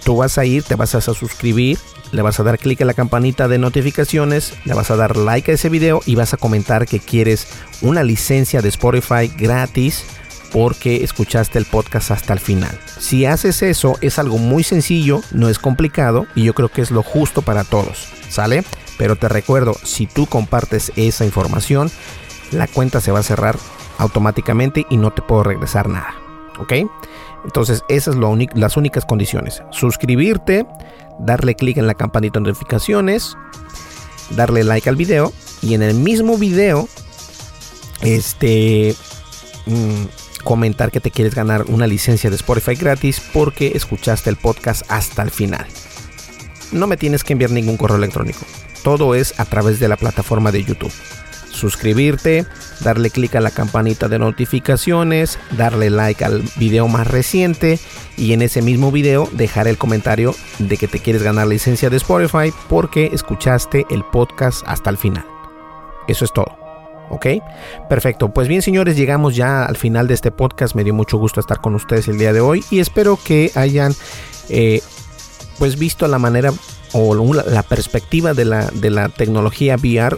tú 0.05 0.17
vas 0.17 0.39
a 0.39 0.45
ir, 0.45 0.63
te 0.63 0.75
vas 0.75 0.95
a 0.95 1.01
suscribir, 1.01 1.79
le 2.13 2.23
vas 2.23 2.39
a 2.41 2.43
dar 2.43 2.59
clic 2.59 2.81
a 2.83 2.85
la 2.85 2.95
campanita 2.95 3.49
de 3.49 3.59
notificaciones, 3.59 4.55
le 4.65 4.75
vas 4.75 4.91
a 4.91 4.97
dar 4.97 5.17
like 5.17 5.51
a 5.51 5.55
ese 5.55 5.69
video 5.69 6.01
y 6.07 6.15
vas 6.15 6.35
a 6.35 6.37
comentar 6.37 6.87
que 6.87 7.01
quieres 7.01 7.49
una 7.81 8.03
licencia 8.03 8.61
de 8.63 8.69
Spotify 8.69 9.29
gratis 9.37 10.05
porque 10.53 11.03
escuchaste 11.03 11.59
el 11.59 11.65
podcast 11.65 12.11
hasta 12.11 12.35
el 12.35 12.39
final. 12.39 12.79
Si 12.99 13.25
haces 13.25 13.63
eso 13.63 13.97
es 14.03 14.19
algo 14.19 14.39
muy 14.39 14.63
sencillo, 14.63 15.23
no 15.33 15.49
es 15.49 15.59
complicado 15.59 16.27
y 16.35 16.45
yo 16.45 16.55
creo 16.55 16.69
que 16.69 16.83
es 16.83 16.91
lo 16.91 17.03
justo 17.03 17.43
para 17.43 17.65
todos, 17.65 18.09
¿sale? 18.29 18.65
Pero 19.03 19.17
te 19.17 19.29
recuerdo, 19.29 19.75
si 19.83 20.07
tú 20.07 20.27
compartes 20.27 20.93
esa 20.95 21.25
información, 21.25 21.91
la 22.53 22.69
cuenta 22.69 23.01
se 23.01 23.11
va 23.11 23.19
a 23.19 23.25
cerrar 23.25 23.59
automáticamente 23.99 24.87
y 24.91 24.97
no 24.97 25.11
te 25.11 25.23
puedo 25.23 25.43
regresar 25.43 25.88
nada, 25.88 26.15
¿ok? 26.61 26.73
Entonces 27.45 27.83
esas 27.88 28.15
son 28.15 28.47
las 28.55 28.77
únicas 28.77 29.05
condiciones. 29.05 29.65
Suscribirte, 29.73 30.69
darle 31.19 31.57
clic 31.57 31.79
en 31.79 31.88
la 31.88 31.95
campanita 31.95 32.38
de 32.38 32.45
notificaciones, 32.45 33.37
darle 34.37 34.62
like 34.62 34.88
al 34.88 34.95
video 34.95 35.33
y 35.62 35.75
en 35.75 35.83
el 35.83 35.97
mismo 35.97 36.38
video, 36.38 36.88
este... 38.03 38.95
Mm, 39.67 40.05
comentar 40.45 40.93
que 40.93 41.01
te 41.01 41.11
quieres 41.11 41.35
ganar 41.35 41.65
una 41.67 41.88
licencia 41.88 42.31
de 42.31 42.37
Spotify 42.37 42.77
gratis 42.77 43.21
porque 43.33 43.73
escuchaste 43.75 44.31
el 44.31 44.37
podcast 44.37 44.83
hasta 44.88 45.23
el 45.23 45.33
final. 45.33 45.67
No 46.71 46.87
me 46.87 46.97
tienes 46.97 47.25
que 47.25 47.33
enviar 47.33 47.51
ningún 47.51 47.77
correo 47.77 47.97
electrónico. 47.97 48.47
Todo 48.83 49.14
es 49.14 49.38
a 49.38 49.45
través 49.45 49.81
de 49.81 49.88
la 49.88 49.97
plataforma 49.97 50.51
de 50.51 50.64
YouTube. 50.64 50.92
Suscribirte, 51.51 52.47
darle 52.81 53.11
clic 53.11 53.37
a 53.37 53.40
la 53.40 53.51
campanita 53.51 54.09
de 54.09 54.18
notificaciones, 54.18 55.38
darle 55.57 55.90
like 55.90 56.25
al 56.25 56.42
video 56.57 56.88
más 56.88 57.07
reciente 57.07 57.79
y 58.16 58.33
en 58.33 58.42
ese 58.42 58.62
mismo 58.62 58.90
video 58.90 59.29
dejar 59.33 59.68
el 59.68 59.79
comentario 59.79 60.35
de 60.59 60.77
que 60.77 60.88
te 60.88 60.99
quieres 60.99 61.23
ganar 61.23 61.47
licencia 61.47 61.90
de 61.90 61.99
Spotify 61.99 62.53
porque 62.68 63.11
escuchaste 63.12 63.87
el 63.90 64.03
podcast 64.05 64.62
hasta 64.66 64.90
el 64.90 64.97
final. 64.97 65.27
Eso 66.09 66.25
es 66.25 66.33
todo. 66.33 66.62
¿ok? 67.11 67.27
Perfecto, 67.88 68.33
pues 68.33 68.49
bien 68.49 68.62
señores, 68.62 68.97
llegamos 68.97 69.37
ya 69.37 69.64
al 69.64 69.77
final 69.77 70.09
de 70.09 70.14
este 70.14 70.31
podcast, 70.31 70.75
me 70.75 70.83
dio 70.83 70.95
mucho 70.95 71.18
gusto 71.18 71.40
estar 71.40 71.61
con 71.61 71.75
ustedes 71.75 72.09
el 72.09 72.18
día 72.18 72.33
de 72.33 72.40
hoy 72.40 72.64
y 72.71 72.81
espero 72.81 73.18
que 73.23 73.53
hayan 73.55 73.95
eh, 74.49 74.81
pues 75.59 75.79
visto 75.79 76.09
la 76.09 76.18
manera 76.18 76.53
o 76.93 77.35
la 77.35 77.63
perspectiva 77.63 78.35
de 78.35 78.45
la, 78.45 78.67
de 78.73 78.91
la 78.91 79.09
tecnología 79.09 79.77
VR 79.77 80.17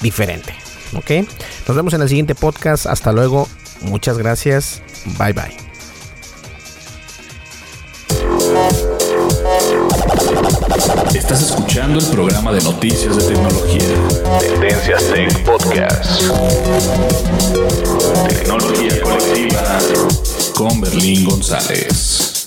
diferente, 0.00 0.54
¿ok? 0.94 1.26
Nos 1.66 1.76
vemos 1.76 1.94
en 1.94 2.02
el 2.02 2.08
siguiente 2.08 2.34
podcast, 2.34 2.86
hasta 2.86 3.12
luego, 3.12 3.48
muchas 3.82 4.18
gracias, 4.18 4.82
bye 5.18 5.32
bye. 5.32 5.56
Estás 11.14 11.42
escuchando 11.42 11.98
el 11.98 12.06
programa 12.06 12.52
de 12.52 12.60
noticias 12.62 13.16
de 13.16 13.24
tecnología. 13.34 13.80
Tendencias 14.40 15.04
Tech 15.10 15.44
Podcast. 15.44 16.22
Tecnología 18.28 19.00
colectiva 19.02 19.78
con 20.54 20.80
Berlín 20.80 21.24
González. 21.24 22.46